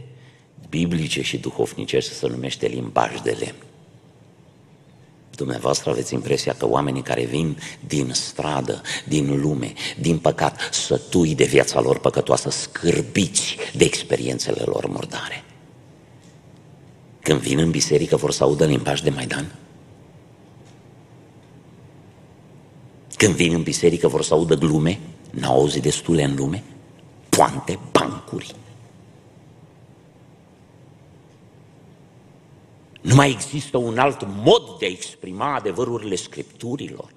biblice 0.68 1.22
și 1.22 1.38
duhovnice 1.38 1.99
și 1.99 2.08
se 2.08 2.28
numește 2.28 2.66
limbaj 2.66 3.20
de 3.20 3.30
lemn. 3.30 3.72
Dumneavoastră 5.42 5.90
aveți 5.90 6.14
impresia 6.14 6.54
că 6.58 6.68
oamenii 6.68 7.02
care 7.02 7.25
vin 7.25 7.58
din 7.87 8.11
stradă, 8.12 8.82
din 9.08 9.40
lume, 9.40 9.72
din 10.00 10.18
păcat, 10.18 10.68
sătui 10.72 11.34
de 11.34 11.44
viața 11.44 11.80
lor 11.80 11.99
păcătoasă, 11.99 12.50
scârbiți 12.50 13.56
de 13.76 13.84
experiențele 13.84 14.62
lor 14.64 14.87
murdare. 14.87 15.44
Când 17.20 17.40
vin 17.40 17.58
în 17.58 17.70
biserică 17.70 18.16
vor 18.16 18.32
să 18.32 18.42
audă 18.42 18.64
limbaj 18.64 19.00
de 19.00 19.11
Maidan? 19.11 19.54
Când 23.16 23.34
vin 23.34 23.54
în 23.54 23.62
biserică 23.62 24.08
vor 24.08 24.22
să 24.22 24.34
audă 24.34 24.54
glume? 24.54 24.99
N-au 25.30 25.58
auzit 25.58 25.82
destule 25.82 26.25
în 26.25 26.34
lume? 26.34 26.62
Poante, 27.28 27.78
bancuri. 27.93 28.54
Nu 33.02 33.15
mai 33.15 33.30
există 33.30 33.76
un 33.76 33.99
alt 33.99 34.26
mod 34.26 34.78
de 34.78 34.84
a 34.84 34.88
exprima 34.88 35.54
adevărurile 35.54 36.15
Scripturilor. 36.15 37.12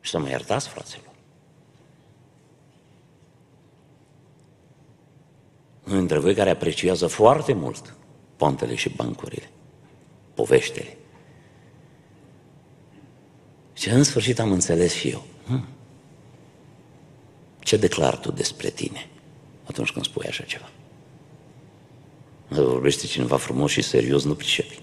Și 0.00 0.10
să 0.10 0.18
mă 0.18 0.28
iertați, 0.28 0.68
fraților. 0.68 1.14
Unul 5.84 5.98
dintre 5.98 6.18
voi 6.18 6.34
care 6.34 6.50
apreciază 6.50 7.06
foarte 7.06 7.52
mult 7.52 7.94
pontele 8.36 8.74
și 8.74 8.88
bancurile, 8.88 9.50
poveștele. 10.34 10.96
Și 13.72 13.88
în 13.88 14.02
sfârșit 14.02 14.38
am 14.38 14.52
înțeles 14.52 14.92
și 14.92 15.08
eu. 15.08 15.22
Hmm. 15.46 15.68
Ce 17.58 17.76
declar 17.76 18.18
tu 18.18 18.32
despre 18.32 18.70
tine 18.70 19.08
atunci 19.64 19.92
când 19.92 20.04
spui 20.04 20.26
așa 20.26 20.44
ceva? 20.44 20.70
Dacă 22.50 22.62
vorbește 22.62 23.06
cineva 23.06 23.36
frumos 23.36 23.70
și 23.70 23.82
serios, 23.82 24.24
nu 24.24 24.34
pricepi. 24.34 24.82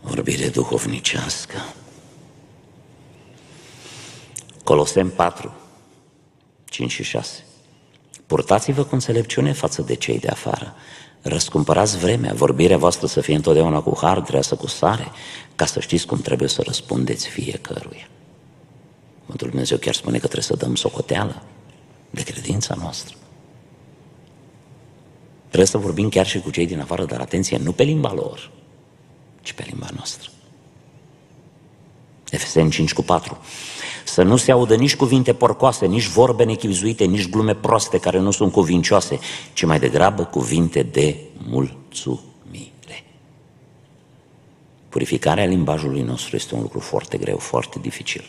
Vorbire 0.00 0.48
duhovnicească. 0.48 1.56
Colosem 4.64 5.10
4, 5.10 5.54
5 6.64 6.90
și 6.90 7.02
6. 7.02 7.44
Purtați-vă 8.26 8.84
cu 8.84 8.94
înțelepciune 8.94 9.52
față 9.52 9.82
de 9.82 9.94
cei 9.94 10.18
de 10.18 10.28
afară. 10.28 10.74
Răscumpărați 11.22 11.98
vremea, 11.98 12.32
vorbirea 12.32 12.76
voastră 12.76 13.06
să 13.06 13.20
fie 13.20 13.34
întotdeauna 13.34 13.80
cu 13.80 13.98
har, 14.00 14.20
dreasă 14.20 14.54
cu 14.54 14.66
sare, 14.66 15.12
ca 15.54 15.64
să 15.64 15.80
știți 15.80 16.06
cum 16.06 16.20
trebuie 16.20 16.48
să 16.48 16.62
răspundeți 16.62 17.28
fiecăruia. 17.28 18.08
Mântul 19.26 19.48
Dumnezeu 19.48 19.78
chiar 19.78 19.94
spune 19.94 20.18
că 20.18 20.26
trebuie 20.26 20.42
să 20.42 20.56
dăm 20.56 20.74
socoteală 20.74 21.42
de 22.12 22.22
credința 22.22 22.74
noastră. 22.74 23.16
Trebuie 25.46 25.66
să 25.66 25.78
vorbim 25.78 26.08
chiar 26.08 26.26
și 26.26 26.40
cu 26.40 26.50
cei 26.50 26.66
din 26.66 26.80
afară, 26.80 27.04
dar 27.04 27.20
atenție, 27.20 27.58
nu 27.58 27.72
pe 27.72 27.82
limba 27.82 28.12
lor, 28.12 28.50
ci 29.42 29.52
pe 29.52 29.64
limba 29.68 29.88
noastră. 29.94 30.30
Efeseni 32.30 32.70
5 32.70 32.92
cu 32.92 33.02
4. 33.02 33.38
Să 34.04 34.22
nu 34.22 34.36
se 34.36 34.52
audă 34.52 34.74
nici 34.74 34.96
cuvinte 34.96 35.34
porcoase, 35.34 35.86
nici 35.86 36.06
vorbe 36.06 36.44
nechizuite, 36.44 37.04
nici 37.04 37.28
glume 37.28 37.54
proaste 37.54 37.98
care 37.98 38.18
nu 38.18 38.30
sunt 38.30 38.52
cuvincioase, 38.52 39.18
ci 39.52 39.64
mai 39.64 39.78
degrabă 39.78 40.24
cuvinte 40.24 40.82
de 40.82 41.16
mulțumire. 41.46 43.04
Purificarea 44.88 45.44
limbajului 45.44 46.02
nostru 46.02 46.36
este 46.36 46.54
un 46.54 46.60
lucru 46.60 46.78
foarte 46.80 47.18
greu, 47.18 47.36
foarte 47.36 47.78
dificil. 47.78 48.24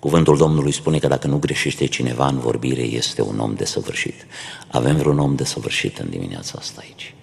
Cuvântul 0.00 0.36
Domnului 0.36 0.72
spune 0.72 0.98
că 0.98 1.08
dacă 1.08 1.26
nu 1.26 1.38
greșește 1.38 1.86
cineva 1.86 2.26
în 2.26 2.38
vorbire, 2.38 2.82
este 2.82 3.22
un 3.22 3.38
om 3.38 3.54
desăvârșit. 3.54 4.26
Avem 4.68 4.96
vreun 4.96 5.18
om 5.18 5.34
desăvârșit 5.34 5.98
în 5.98 6.10
dimineața 6.10 6.54
asta 6.58 6.80
aici. 6.80 7.14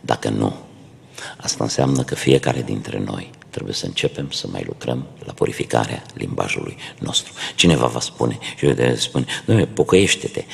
Dacă 0.00 0.28
nu, 0.28 0.54
asta 1.36 1.64
înseamnă 1.64 2.02
că 2.02 2.14
fiecare 2.14 2.62
dintre 2.62 2.98
noi 2.98 3.30
trebuie 3.50 3.74
să 3.74 3.86
începem 3.86 4.30
să 4.30 4.46
mai 4.50 4.64
lucrăm 4.66 5.06
la 5.24 5.32
purificarea 5.32 6.02
limbajului 6.14 6.76
nostru. 6.98 7.32
Cineva 7.54 7.86
va 7.86 8.00
spune, 8.00 8.38
și 8.56 8.66
eu 8.66 8.72
de 8.72 8.94
spune, 8.94 9.24
domnule, 9.44 9.66
pocăiește-te, 9.66 10.44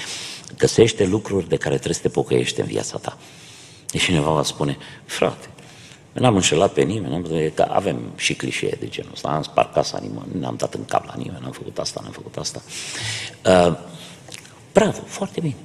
găsește 0.58 1.06
lucruri 1.06 1.48
de 1.48 1.56
care 1.56 1.74
trebuie 1.74 1.94
să 1.94 2.02
te 2.02 2.08
pocăiești 2.08 2.60
în 2.60 2.66
viața 2.66 2.98
ta. 2.98 3.18
Și 3.92 4.04
cineva 4.04 4.30
va 4.30 4.42
spune, 4.42 4.76
frate, 5.04 5.48
N-am 6.20 6.34
înșelat 6.34 6.72
pe 6.72 6.82
nimeni, 6.82 7.12
n-am, 7.12 7.50
că 7.54 7.62
avem 7.68 8.12
și 8.16 8.34
clișee 8.34 8.76
de 8.80 8.88
genul 8.88 9.10
ăsta, 9.12 9.28
am 9.28 9.42
spart 9.42 9.72
casa 9.72 9.98
nimeni, 9.98 10.40
n-am 10.40 10.56
dat 10.56 10.74
în 10.74 10.84
cap 10.84 11.06
la 11.06 11.14
nimeni, 11.16 11.40
n-am 11.42 11.52
făcut 11.52 11.78
asta, 11.78 12.00
n-am 12.02 12.12
făcut 12.12 12.36
asta. 12.36 12.62
Uh, 13.46 13.76
bravo, 14.72 15.00
foarte 15.06 15.40
bine. 15.40 15.56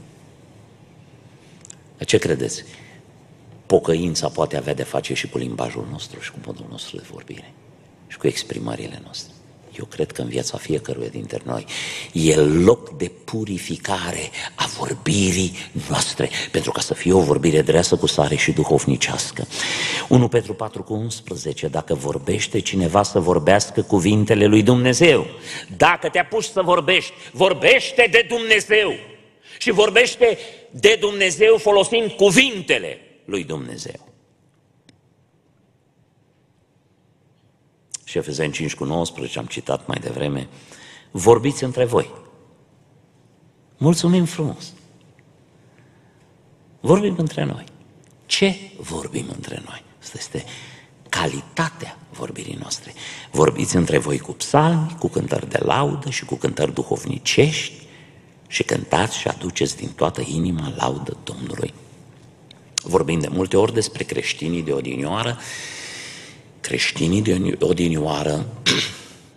Ce 2.06 2.18
credeți? 2.18 2.64
Pocăința 3.66 4.30
poate 4.30 4.58
avea 4.58 4.74
de 4.74 4.84
face 4.84 5.14
și 5.14 5.30
cu 5.30 5.38
limbajul 5.38 5.88
nostru 5.92 6.20
și 6.20 6.32
cu 6.32 6.38
modul 6.46 6.66
nostru 6.70 6.96
de 6.96 7.04
vorbire 7.12 7.54
și 8.08 8.18
cu 8.18 8.28
exprimările 8.28 9.00
noastre. 9.04 9.34
Eu 9.78 9.86
cred 9.86 10.12
că 10.12 10.22
în 10.22 10.28
viața 10.28 10.58
fiecăruia 10.58 11.08
dintre 11.08 11.42
noi 11.44 11.66
e 12.14 12.36
loc 12.36 12.90
de 12.98 13.12
purificare 13.24 14.30
a 14.56 14.66
vorbirii 14.78 15.56
noastre, 15.90 16.30
pentru 16.52 16.72
ca 16.72 16.82
să 16.82 16.94
fie 16.94 17.14
o 17.14 17.20
vorbire 17.20 17.62
dreasă 17.62 17.96
cu 17.96 18.06
sare 18.06 18.36
și 18.36 18.52
duhovnicească. 18.52 19.48
1 20.10 20.28
Petru 20.28 20.54
4 20.54 20.84
cu 20.84 20.94
11, 20.94 21.68
dacă 21.68 21.94
vorbește 21.94 22.60
cineva 22.60 23.04
să 23.04 23.20
vorbească 23.20 23.82
cuvintele 23.82 24.46
lui 24.46 24.64
Dumnezeu. 24.64 25.26
Dacă 25.78 26.10
te 26.10 26.20
apuci 26.20 26.44
să 26.44 26.62
vorbești, 26.62 27.14
vorbește 27.32 28.08
de 28.12 28.26
Dumnezeu. 28.30 28.94
Și 29.58 29.72
vorbește 29.72 30.38
de 30.72 30.98
Dumnezeu 31.00 31.58
folosind 31.58 32.12
cuvintele 32.12 33.00
lui 33.26 33.44
Dumnezeu. 33.44 34.05
Și 38.16 38.22
Efezeni 38.22 38.52
5 38.52 38.76
cu 38.76 38.84
19, 38.84 39.40
am 39.40 39.46
citat 39.46 39.88
mai 39.88 39.98
devreme, 40.02 40.48
vorbiți 41.12 41.64
între 41.64 41.86
voi. 41.86 42.12
Mulțumim 43.78 44.26
frumos! 44.26 44.74
Vorbim 46.80 47.16
între 47.18 47.44
noi. 47.44 47.64
Ce 48.26 48.56
vorbim 48.78 49.26
între 49.36 49.62
noi? 49.68 49.84
Asta 50.02 50.18
este 50.18 50.44
calitatea 51.10 51.98
vorbirii 52.12 52.58
noastre. 52.60 52.94
Vorbiți 53.32 53.76
între 53.76 53.98
voi 53.98 54.20
cu 54.20 54.32
psalmi, 54.32 54.96
cu 55.00 55.08
cântări 55.08 55.50
de 55.50 55.60
laudă 55.62 56.10
și 56.10 56.26
cu 56.26 56.36
cântări 56.36 56.74
duhovnicești 56.74 57.88
și 58.48 58.64
cântați 58.64 59.18
și 59.18 59.28
aduceți 59.28 59.78
din 59.78 59.90
toată 59.90 60.22
inima 60.28 60.74
laudă 60.76 61.18
Domnului. 61.24 61.74
Vorbim 62.84 63.20
de 63.20 63.28
multe 63.28 63.58
ori 63.58 63.74
despre 63.74 64.04
creștinii 64.04 64.64
de 64.64 64.72
odinioară. 64.72 65.38
Creștinii 66.66 67.22
de 67.22 67.58
odinioară 67.60 68.46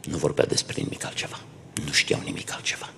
nu 0.04 0.16
vorbeau 0.16 0.48
despre 0.48 0.80
nimic 0.82 1.04
altceva. 1.04 1.40
Nu 1.84 1.92
știau 1.92 2.20
nimic 2.24 2.52
altceva. 2.52 2.92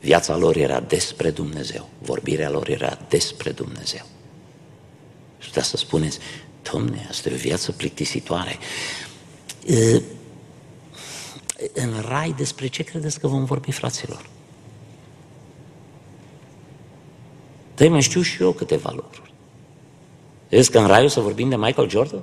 Viața 0.00 0.36
lor 0.36 0.56
era 0.56 0.80
despre 0.80 1.30
Dumnezeu. 1.30 1.88
Vorbirea 1.98 2.50
lor 2.50 2.68
era 2.68 2.98
despre 3.08 3.50
Dumnezeu. 3.50 4.06
Și 5.38 5.46
putea 5.46 5.62
să 5.62 5.76
spuneți, 5.76 6.18
Domne, 6.72 7.06
asta 7.10 7.28
e 7.28 7.34
o 7.34 7.36
viață 7.36 7.72
plictisitoare. 7.72 8.58
În 11.72 12.00
rai 12.00 12.34
despre 12.36 12.66
ce 12.66 12.82
credeți 12.82 13.20
că 13.20 13.26
vom 13.26 13.44
vorbi, 13.44 13.72
fraților? 13.72 14.28
Tăi 17.74 17.88
mai 17.88 18.00
știu 18.00 18.22
și 18.22 18.42
eu 18.42 18.52
câteva 18.52 18.92
lucruri. 18.94 19.27
Vezi 20.48 20.70
că 20.70 20.78
în 20.78 20.86
rai 20.86 21.04
o 21.04 21.08
să 21.08 21.20
vorbim 21.20 21.48
de 21.48 21.56
Michael 21.56 21.88
Jordan? 21.88 22.22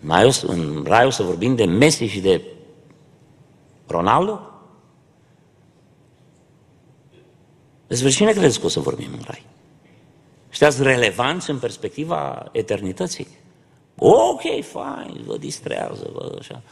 Mai 0.00 0.38
în 0.42 0.84
rai 0.86 1.06
o 1.06 1.10
să 1.10 1.22
vorbim 1.22 1.54
de 1.54 1.64
Messi 1.64 2.04
și 2.04 2.20
de 2.20 2.42
Ronaldo? 3.86 4.40
Despre 7.86 8.10
cine 8.10 8.32
credeți 8.32 8.60
că 8.60 8.66
o 8.66 8.68
să 8.68 8.80
vorbim 8.80 9.08
în 9.12 9.22
rai? 9.26 9.46
Știați 10.48 10.82
relevanți 10.82 11.50
în 11.50 11.58
perspectiva 11.58 12.48
eternității? 12.52 13.28
Ok, 13.98 14.40
fine, 14.40 15.20
vă 15.24 15.36
distrează, 15.36 16.10
vă 16.12 16.36
așa. 16.38 16.62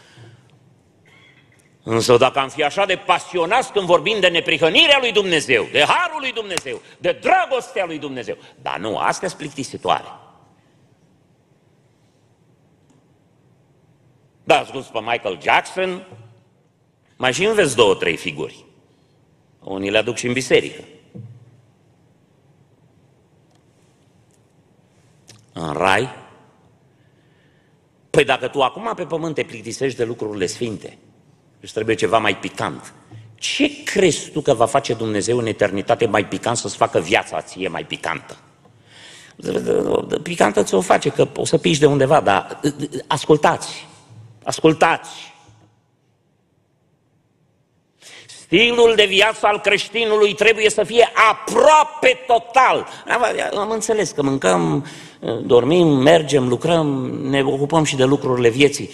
Însă 1.83 2.17
dacă 2.17 2.39
am 2.39 2.49
fi 2.49 2.63
așa 2.63 2.85
de 2.85 2.97
pasionați 3.07 3.73
când 3.73 3.87
vorbim 3.87 4.21
de 4.21 4.29
neprihănirea 4.29 4.99
lui 5.01 5.13
Dumnezeu, 5.13 5.69
de 5.73 5.85
harul 5.85 6.21
lui 6.21 6.33
Dumnezeu, 6.33 6.81
de 6.99 7.19
dragostea 7.23 7.85
lui 7.85 7.99
Dumnezeu, 7.99 8.37
dar 8.63 8.79
nu, 8.79 8.97
astea 8.97 9.29
sunt 9.29 9.41
plictisitoare. 9.41 10.05
Da, 14.47 14.59
asculți 14.59 14.91
pe 14.91 14.99
Michael 15.01 15.39
Jackson, 15.43 16.07
mai 17.17 17.33
și 17.33 17.45
înveți 17.45 17.77
două, 17.77 17.95
trei 17.95 18.17
figuri. 18.17 18.65
Unii 19.61 19.91
le 19.91 19.99
aduc 19.99 20.17
și 20.17 20.27
în 20.27 20.33
biserică. 20.33 20.85
În 25.53 25.73
rai? 25.73 26.09
Păi 28.11 28.25
dacă 28.25 28.49
tu 28.49 28.63
acum 28.63 28.93
pe 28.97 29.05
pământ 29.05 29.35
te 29.35 29.43
plictisești 29.43 29.99
de 29.99 30.05
lucrurile 30.05 30.47
sfinte, 30.47 30.99
îți 31.61 31.73
trebuie 31.73 31.95
ceva 31.95 32.19
mai 32.19 32.37
picant. 32.37 32.95
Ce 33.35 33.83
crezi 33.83 34.31
tu 34.31 34.41
că 34.41 34.55
va 34.55 34.67
face 34.67 34.95
Dumnezeu 34.95 35.39
în 35.39 35.47
eternitate 35.47 36.07
mai 36.07 36.27
picant 36.27 36.57
să-ți 36.57 36.77
facă 36.77 37.01
viața 37.01 37.41
ție 37.41 37.69
mai 37.69 37.85
picantă? 37.85 38.37
Picantă 40.23 40.63
ți-o 40.63 40.81
face, 40.81 41.09
că 41.09 41.29
o 41.37 41.45
să 41.45 41.59
piși 41.59 41.81
de 41.81 41.87
undeva, 41.87 42.21
dar 42.21 42.61
ascultați, 43.07 43.87
ascultați. 44.47 45.35
Stilul 48.27 48.95
de 48.97 49.05
viață 49.05 49.47
al 49.47 49.61
creștinului 49.61 50.35
trebuie 50.35 50.71
să 50.71 50.85
fie 50.85 51.09
aproape 51.31 52.19
total. 52.27 52.87
Am 53.55 53.71
înțeles 53.71 54.11
că 54.11 54.23
mâncăm, 54.23 54.87
dormim, 55.43 55.87
mergem, 55.87 56.49
lucrăm, 56.49 56.87
ne 57.11 57.43
ocupăm 57.43 57.85
și 57.85 57.97
de 57.97 58.05
lucrurile 58.05 58.49
vieții. 58.49 58.91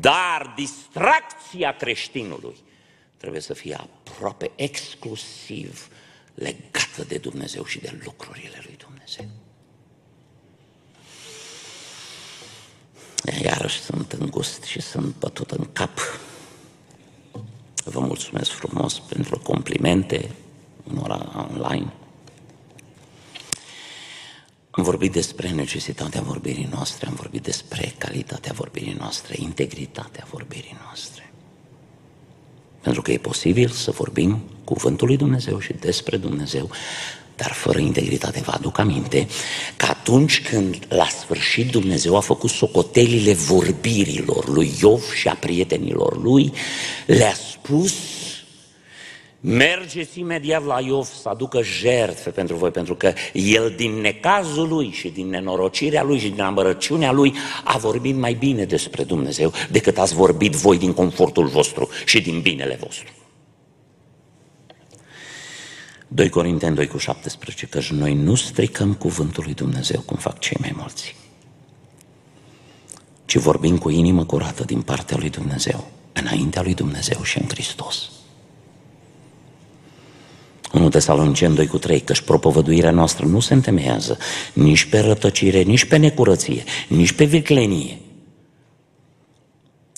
Dar 0.00 0.52
distracția 0.56 1.76
creștinului 1.76 2.56
trebuie 3.16 3.40
să 3.40 3.54
fie 3.54 3.76
aproape 3.80 4.50
exclusiv 4.54 5.88
legată 6.34 7.04
de 7.08 7.18
Dumnezeu 7.18 7.64
și 7.64 7.80
de 7.80 8.00
lucrurile 8.04 8.62
lui 8.64 8.76
Dumnezeu. 8.86 9.24
Iarăși 13.42 13.80
sunt 13.80 14.12
îngust 14.12 14.62
și 14.62 14.80
sunt 14.80 15.14
bătut 15.18 15.50
în 15.50 15.66
cap. 15.72 15.98
Vă 17.84 18.00
mulțumesc 18.00 18.50
frumos 18.50 18.98
pentru 18.98 19.38
complimente 19.38 20.30
în 20.90 20.96
ora 20.96 21.48
online. 21.50 21.92
Am 24.70 24.82
vorbit 24.82 25.12
despre 25.12 25.50
necesitatea 25.50 26.20
vorbirii 26.20 26.68
noastre, 26.72 27.06
am 27.06 27.14
vorbit 27.14 27.42
despre 27.42 27.94
calitatea 27.98 28.52
vorbirii 28.52 28.96
noastre, 28.98 29.34
integritatea 29.38 30.26
vorbirii 30.30 30.76
noastre. 30.82 31.32
Pentru 32.80 33.02
că 33.02 33.12
e 33.12 33.18
posibil 33.18 33.68
să 33.68 33.90
vorbim 33.90 34.42
cuvântul 34.64 35.06
lui 35.06 35.16
Dumnezeu 35.16 35.58
și 35.58 35.72
despre 35.72 36.16
Dumnezeu, 36.16 36.70
dar 37.36 37.52
fără 37.52 37.78
integritate. 37.78 38.40
Vă 38.40 38.50
aduc 38.54 38.78
aminte 38.78 39.26
că 39.76 39.86
atunci 39.88 40.42
când 40.42 40.78
la 40.88 41.06
sfârșit 41.06 41.70
Dumnezeu 41.70 42.16
a 42.16 42.20
făcut 42.20 42.50
socotelile 42.50 43.32
vorbirilor 43.32 44.48
lui 44.48 44.70
Iov 44.80 45.12
și 45.12 45.28
a 45.28 45.34
prietenilor 45.34 46.22
lui, 46.22 46.52
le-a 47.06 47.34
spus 47.34 47.92
Mergeți 49.46 50.18
imediat 50.18 50.64
la 50.64 50.80
Iov 50.80 51.04
să 51.04 51.28
aducă 51.28 51.62
jertfe 51.62 52.30
pentru 52.30 52.56
voi, 52.56 52.70
pentru 52.70 52.94
că 52.94 53.12
el 53.32 53.74
din 53.76 53.92
necazul 53.92 54.68
lui 54.68 54.90
și 54.90 55.08
din 55.08 55.28
nenorocirea 55.28 56.02
lui 56.02 56.18
și 56.18 56.28
din 56.28 56.40
amărăciunea 56.40 57.12
lui 57.12 57.34
a 57.64 57.78
vorbit 57.78 58.16
mai 58.16 58.34
bine 58.34 58.64
despre 58.64 59.02
Dumnezeu 59.02 59.52
decât 59.70 59.98
ați 59.98 60.14
vorbit 60.14 60.52
voi 60.52 60.78
din 60.78 60.92
confortul 60.92 61.46
vostru 61.46 61.88
și 62.04 62.20
din 62.20 62.40
binele 62.40 62.78
vostru. 62.80 63.23
2 66.08 66.28
Corinteni 66.28 66.74
2 66.74 66.86
cu 66.86 66.98
17, 66.98 67.66
că 67.66 67.80
noi 67.90 68.14
nu 68.14 68.34
stricăm 68.34 68.94
cuvântul 68.94 69.42
lui 69.44 69.54
Dumnezeu 69.54 70.00
cum 70.00 70.16
fac 70.16 70.38
cei 70.38 70.56
mai 70.60 70.74
mulți, 70.76 71.16
ci 73.24 73.36
vorbim 73.36 73.78
cu 73.78 73.90
inimă 73.90 74.24
curată 74.24 74.64
din 74.64 74.82
partea 74.82 75.16
lui 75.16 75.30
Dumnezeu, 75.30 75.90
înaintea 76.12 76.62
lui 76.62 76.74
Dumnezeu 76.74 77.22
și 77.22 77.38
în 77.38 77.48
Hristos. 77.48 78.08
1 80.72 80.88
Tesalonicen 80.88 81.54
2 81.54 81.66
cu 81.66 81.78
3, 81.78 82.00
căci 82.00 82.20
propovăduirea 82.20 82.90
noastră 82.90 83.26
nu 83.26 83.40
se 83.40 83.54
întemeiază 83.54 84.18
nici 84.52 84.84
pe 84.84 84.98
rătăcire, 84.98 85.62
nici 85.62 85.84
pe 85.84 85.96
necurăție, 85.96 86.64
nici 86.88 87.12
pe 87.12 87.24
viclenie. 87.24 87.98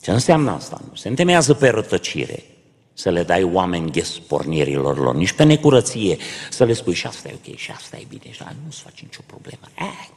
Ce 0.00 0.10
înseamnă 0.10 0.50
asta? 0.50 0.80
Nu 0.88 0.96
se 0.96 1.08
întemeiază 1.08 1.54
pe 1.54 1.68
rătăcire, 1.68 2.44
să 2.96 3.10
le 3.10 3.22
dai 3.22 3.42
oameni 3.42 3.90
ghes 3.90 4.18
pornierilor 4.18 4.98
lor, 4.98 5.14
nici 5.14 5.32
pe 5.32 5.44
necurăție, 5.44 6.16
să 6.50 6.64
le 6.64 6.72
spui 6.72 6.94
și 6.94 7.06
asta 7.06 7.28
e 7.28 7.34
ok, 7.34 7.56
și 7.56 7.70
asta 7.70 7.96
e 7.96 8.04
bine, 8.08 8.32
și 8.32 8.42
nu-ți 8.64 8.80
faci 8.80 9.02
nicio 9.02 9.20
problemă. 9.26 9.66
Eh, 9.78 10.08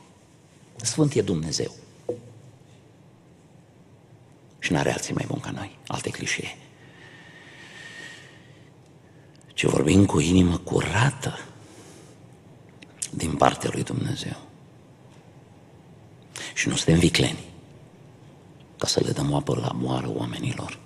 Sfânt 0.75 1.13
e 1.13 1.21
Dumnezeu. 1.21 1.71
Și 4.59 4.71
n-are 4.71 4.91
alții 4.91 5.13
mai 5.13 5.25
buni 5.27 5.41
ca 5.41 5.51
noi, 5.51 5.77
alte 5.87 6.09
clișee 6.09 6.57
ci 9.59 9.65
vorbim 9.65 10.05
cu 10.05 10.19
inimă 10.19 10.57
curată 10.57 11.39
din 13.11 13.35
partea 13.35 13.69
lui 13.73 13.83
Dumnezeu. 13.83 14.37
Și 16.53 16.67
nu 16.67 16.75
suntem 16.75 16.99
vicleni 16.99 17.39
ca 18.77 18.87
să 18.87 19.01
le 19.03 19.11
dăm 19.11 19.33
apă 19.33 19.55
la 19.55 19.71
moară 19.71 20.11
oamenilor, 20.15 20.79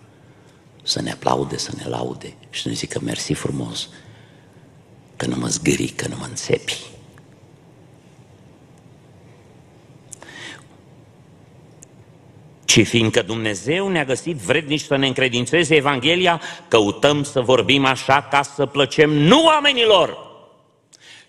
să 0.84 1.02
ne 1.02 1.12
aplaude, 1.12 1.58
să 1.58 1.72
ne 1.78 1.88
laude 1.88 2.34
și 2.50 2.62
să 2.62 2.68
ne 2.68 2.74
zică 2.74 3.00
mersi 3.04 3.34
frumos, 3.34 3.90
că 5.16 5.26
nu 5.26 5.36
mă 5.36 5.48
zgâri, 5.48 5.88
că 5.88 6.08
nu 6.08 6.16
mă 6.20 6.26
înțepi. 6.26 6.92
ci 12.74 12.88
fiindcă 12.88 13.22
Dumnezeu 13.22 13.88
ne-a 13.88 14.06
găsit 14.06 14.36
vrednici 14.36 14.82
să 14.82 14.96
ne 14.96 15.08
încredințeze 15.08 15.76
Evanghelia, 15.76 16.42
căutăm 16.68 17.24
să 17.24 17.42
vorbim 17.42 17.86
așa 17.86 18.28
ca 18.32 18.42
să 18.42 18.66
plăcem 18.66 19.10
nu 19.10 19.44
oamenilor, 19.44 20.18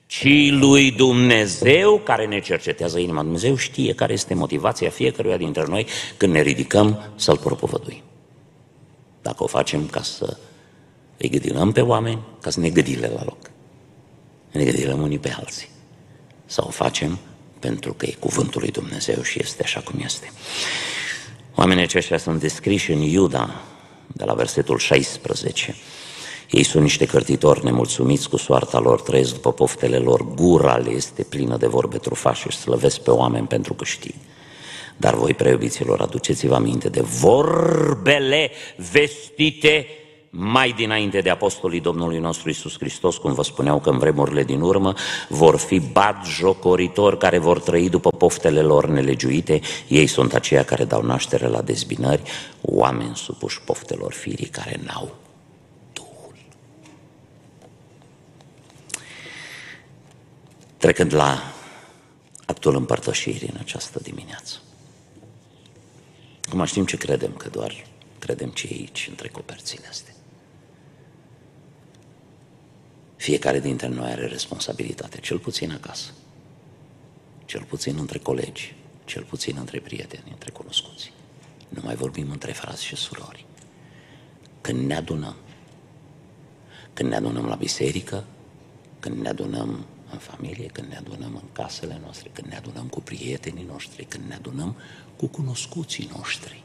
ci 0.06 0.50
lui 0.50 0.90
Dumnezeu 0.90 2.00
care 2.04 2.26
ne 2.26 2.40
cercetează 2.40 2.98
inima. 2.98 3.22
Dumnezeu 3.22 3.56
știe 3.56 3.94
care 3.94 4.12
este 4.12 4.34
motivația 4.34 4.90
fiecăruia 4.90 5.36
dintre 5.36 5.64
noi 5.68 5.86
când 6.16 6.32
ne 6.32 6.42
ridicăm 6.42 7.12
să-L 7.16 7.38
propovăduim. 7.38 8.02
Dacă 9.24 9.42
o 9.42 9.46
facem 9.46 9.86
ca 9.86 10.02
să 10.02 10.36
îi 11.16 11.28
gâdilăm 11.28 11.72
pe 11.72 11.80
oameni, 11.80 12.18
ca 12.40 12.50
să 12.50 12.60
ne 12.60 12.68
gâdile 12.70 13.10
la 13.14 13.24
loc. 13.24 13.50
Ne 14.52 14.64
gâdilăm 14.64 15.00
unii 15.02 15.18
pe 15.18 15.34
alții. 15.38 15.68
Sau 16.46 16.66
o 16.66 16.70
facem 16.70 17.18
pentru 17.58 17.92
că 17.92 18.06
e 18.06 18.16
cuvântul 18.18 18.60
lui 18.60 18.70
Dumnezeu 18.70 19.22
și 19.22 19.40
este 19.42 19.62
așa 19.62 19.80
cum 19.80 20.00
este. 20.04 20.32
Oamenii 21.54 21.82
aceștia 21.82 22.18
sunt 22.18 22.40
descriși 22.40 22.92
în 22.92 23.00
Iuda, 23.00 23.62
de 24.06 24.24
la 24.24 24.34
versetul 24.34 24.78
16. 24.78 25.74
Ei 26.50 26.62
sunt 26.62 26.82
niște 26.82 27.06
cărtitori 27.06 27.64
nemulțumiți 27.64 28.28
cu 28.28 28.36
soarta 28.36 28.78
lor, 28.78 29.00
trăiesc 29.00 29.32
după 29.32 29.52
poftele 29.52 29.98
lor, 29.98 30.34
gura 30.34 30.76
le 30.76 30.90
este 30.90 31.22
plină 31.22 31.56
de 31.56 31.66
vorbe 31.66 31.98
trufașe 31.98 32.48
și 32.48 32.56
slăvesc 32.56 33.00
pe 33.00 33.10
oameni 33.10 33.46
pentru 33.46 33.74
câștig. 33.74 34.14
Dar 34.96 35.14
voi, 35.14 35.34
preiubiților, 35.34 36.00
aduceți-vă 36.00 36.54
aminte 36.54 36.88
de 36.88 37.00
vorbele 37.00 38.50
vestite 38.90 39.86
mai 40.36 40.72
dinainte 40.72 41.20
de 41.20 41.30
apostolii 41.30 41.80
Domnului 41.80 42.18
nostru 42.18 42.48
Isus 42.48 42.78
Hristos, 42.78 43.16
cum 43.16 43.32
vă 43.32 43.42
spuneau 43.42 43.80
că 43.80 43.90
în 43.90 43.98
vremurile 43.98 44.44
din 44.44 44.60
urmă 44.60 44.94
vor 45.28 45.56
fi 45.56 45.80
bat 45.80 46.26
jocoritori 46.26 47.18
care 47.18 47.38
vor 47.38 47.60
trăi 47.60 47.88
după 47.88 48.10
poftele 48.10 48.60
lor 48.60 48.86
nelegiuite, 48.86 49.60
ei 49.88 50.06
sunt 50.06 50.34
aceia 50.34 50.64
care 50.64 50.84
dau 50.84 51.02
naștere 51.02 51.46
la 51.46 51.62
dezbinări, 51.62 52.22
oameni 52.60 53.16
supuși 53.16 53.60
poftelor 53.60 54.12
firii 54.12 54.46
care 54.46 54.80
n-au 54.84 55.14
Duhul. 55.92 56.34
Trecând 60.76 61.14
la 61.14 61.52
actul 62.46 62.76
împărtășirii 62.76 63.50
în 63.52 63.58
această 63.60 63.98
dimineață. 64.02 64.63
Acum 66.54 66.66
știm 66.66 66.84
ce 66.84 66.96
credem, 66.96 67.32
că 67.32 67.48
doar 67.48 67.86
credem 68.18 68.48
ce 68.50 68.66
e 68.66 68.72
aici, 68.72 69.06
între 69.10 69.28
coperțile 69.28 69.86
astea. 69.88 70.14
Fiecare 73.16 73.60
dintre 73.60 73.88
noi 73.88 74.10
are 74.10 74.26
responsabilitate, 74.26 75.20
cel 75.20 75.38
puțin 75.38 75.70
acasă, 75.70 76.10
cel 77.44 77.62
puțin 77.62 77.96
între 77.98 78.18
colegi, 78.18 78.74
cel 79.04 79.22
puțin 79.22 79.56
între 79.58 79.80
prieteni, 79.80 80.30
între 80.30 80.50
cunoscuți. 80.50 81.12
Nu 81.68 81.80
mai 81.84 81.94
vorbim 81.94 82.30
între 82.30 82.52
frați 82.52 82.84
și 82.84 82.96
surori. 82.96 83.46
Când 84.60 84.86
ne 84.86 84.96
adunăm, 84.96 85.36
când 86.92 87.08
ne 87.08 87.16
adunăm 87.16 87.46
la 87.46 87.54
biserică, 87.54 88.24
când 89.00 89.20
ne 89.20 89.28
adunăm 89.28 89.86
în 90.12 90.18
familie, 90.18 90.66
când 90.66 90.88
ne 90.88 90.96
adunăm 90.96 91.34
în 91.34 91.48
casele 91.52 91.98
noastre, 92.02 92.30
când 92.32 92.48
ne 92.48 92.56
adunăm 92.56 92.86
cu 92.86 93.00
prietenii 93.00 93.64
noștri, 93.64 94.04
când 94.04 94.24
ne 94.28 94.34
adunăm 94.34 94.76
cu 95.16 95.26
cunoscuții 95.26 96.10
noștri. 96.16 96.62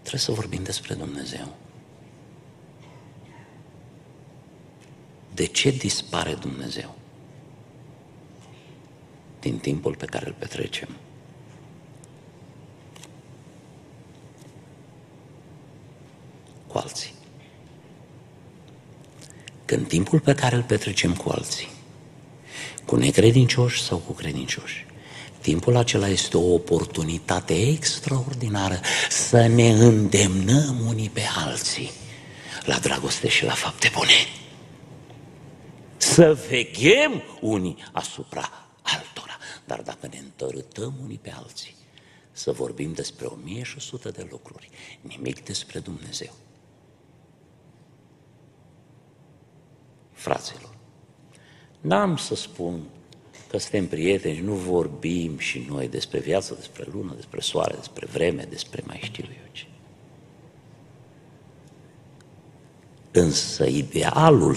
Trebuie 0.00 0.20
să 0.20 0.32
vorbim 0.32 0.62
despre 0.62 0.94
Dumnezeu. 0.94 1.56
De 5.34 5.46
ce 5.46 5.70
dispare 5.70 6.34
Dumnezeu? 6.34 6.94
Din 9.40 9.58
timpul 9.58 9.94
pe 9.96 10.04
care 10.04 10.26
îl 10.26 10.34
petrecem. 10.38 10.88
Cu 16.66 16.78
alții. 16.78 17.12
Când 19.64 19.88
timpul 19.88 20.20
pe 20.20 20.34
care 20.34 20.56
îl 20.56 20.62
petrecem 20.62 21.14
cu 21.14 21.28
alții, 21.30 21.68
cu 22.86 22.96
necredincioși 22.96 23.82
sau 23.82 23.98
cu 23.98 24.12
credincioși, 24.12 24.86
timpul 25.44 25.76
acela 25.76 26.08
este 26.08 26.36
o 26.36 26.52
oportunitate 26.54 27.68
extraordinară 27.68 28.80
să 29.08 29.46
ne 29.46 29.70
îndemnăm 29.70 30.86
unii 30.86 31.10
pe 31.10 31.22
alții 31.46 31.90
la 32.64 32.78
dragoste 32.78 33.28
și 33.28 33.44
la 33.44 33.52
fapte 33.52 33.90
bune 33.94 34.12
să 35.96 36.32
veghem 36.48 37.22
unii 37.40 37.76
asupra 37.92 38.50
altora. 38.82 39.38
Dar 39.64 39.80
dacă 39.82 40.06
ne 40.06 40.18
întărâtăm 40.18 40.94
unii 41.02 41.18
pe 41.22 41.32
alții, 41.36 41.74
să 42.32 42.52
vorbim 42.52 42.92
despre 42.92 43.26
1100 43.26 44.10
de 44.10 44.26
lucruri, 44.30 44.70
nimic 45.00 45.44
despre 45.44 45.78
Dumnezeu. 45.78 46.32
Fraților, 50.12 50.76
n-am 51.80 52.16
să 52.16 52.34
spun 52.34 52.82
că 53.54 53.60
suntem 53.60 53.86
prieteni 53.86 54.36
și 54.36 54.42
nu 54.42 54.52
vorbim 54.52 55.38
și 55.38 55.66
noi 55.68 55.88
despre 55.88 56.18
viață, 56.18 56.54
despre 56.54 56.86
lună, 56.92 57.12
despre 57.14 57.40
soare, 57.40 57.74
despre 57.74 58.06
vreme, 58.12 58.46
despre 58.50 58.82
mai 58.86 59.00
știu 59.02 59.24
eu 59.24 59.48
ce. 59.52 59.64
Însă 63.10 63.64
idealul 63.66 64.54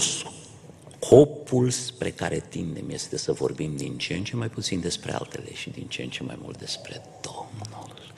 Scopul 1.00 1.70
spre 1.70 2.10
care 2.10 2.44
tindem 2.48 2.90
este 2.90 3.18
să 3.18 3.32
vorbim 3.32 3.76
din 3.76 3.98
ce 3.98 4.14
în 4.14 4.24
ce 4.24 4.36
mai 4.36 4.48
puțin 4.48 4.80
despre 4.80 5.12
altele 5.12 5.54
și 5.54 5.70
din 5.70 5.86
ce 5.86 6.02
în 6.02 6.08
ce 6.08 6.22
mai 6.22 6.38
mult 6.40 6.58
despre 6.58 7.02
Domnul. 7.20 8.12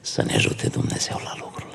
Să 0.00 0.22
ne 0.22 0.34
ajute 0.34 0.68
Dumnezeu 0.68 1.20
la 1.24 1.34
lucrul 1.38 1.68
acesta. 1.68 1.73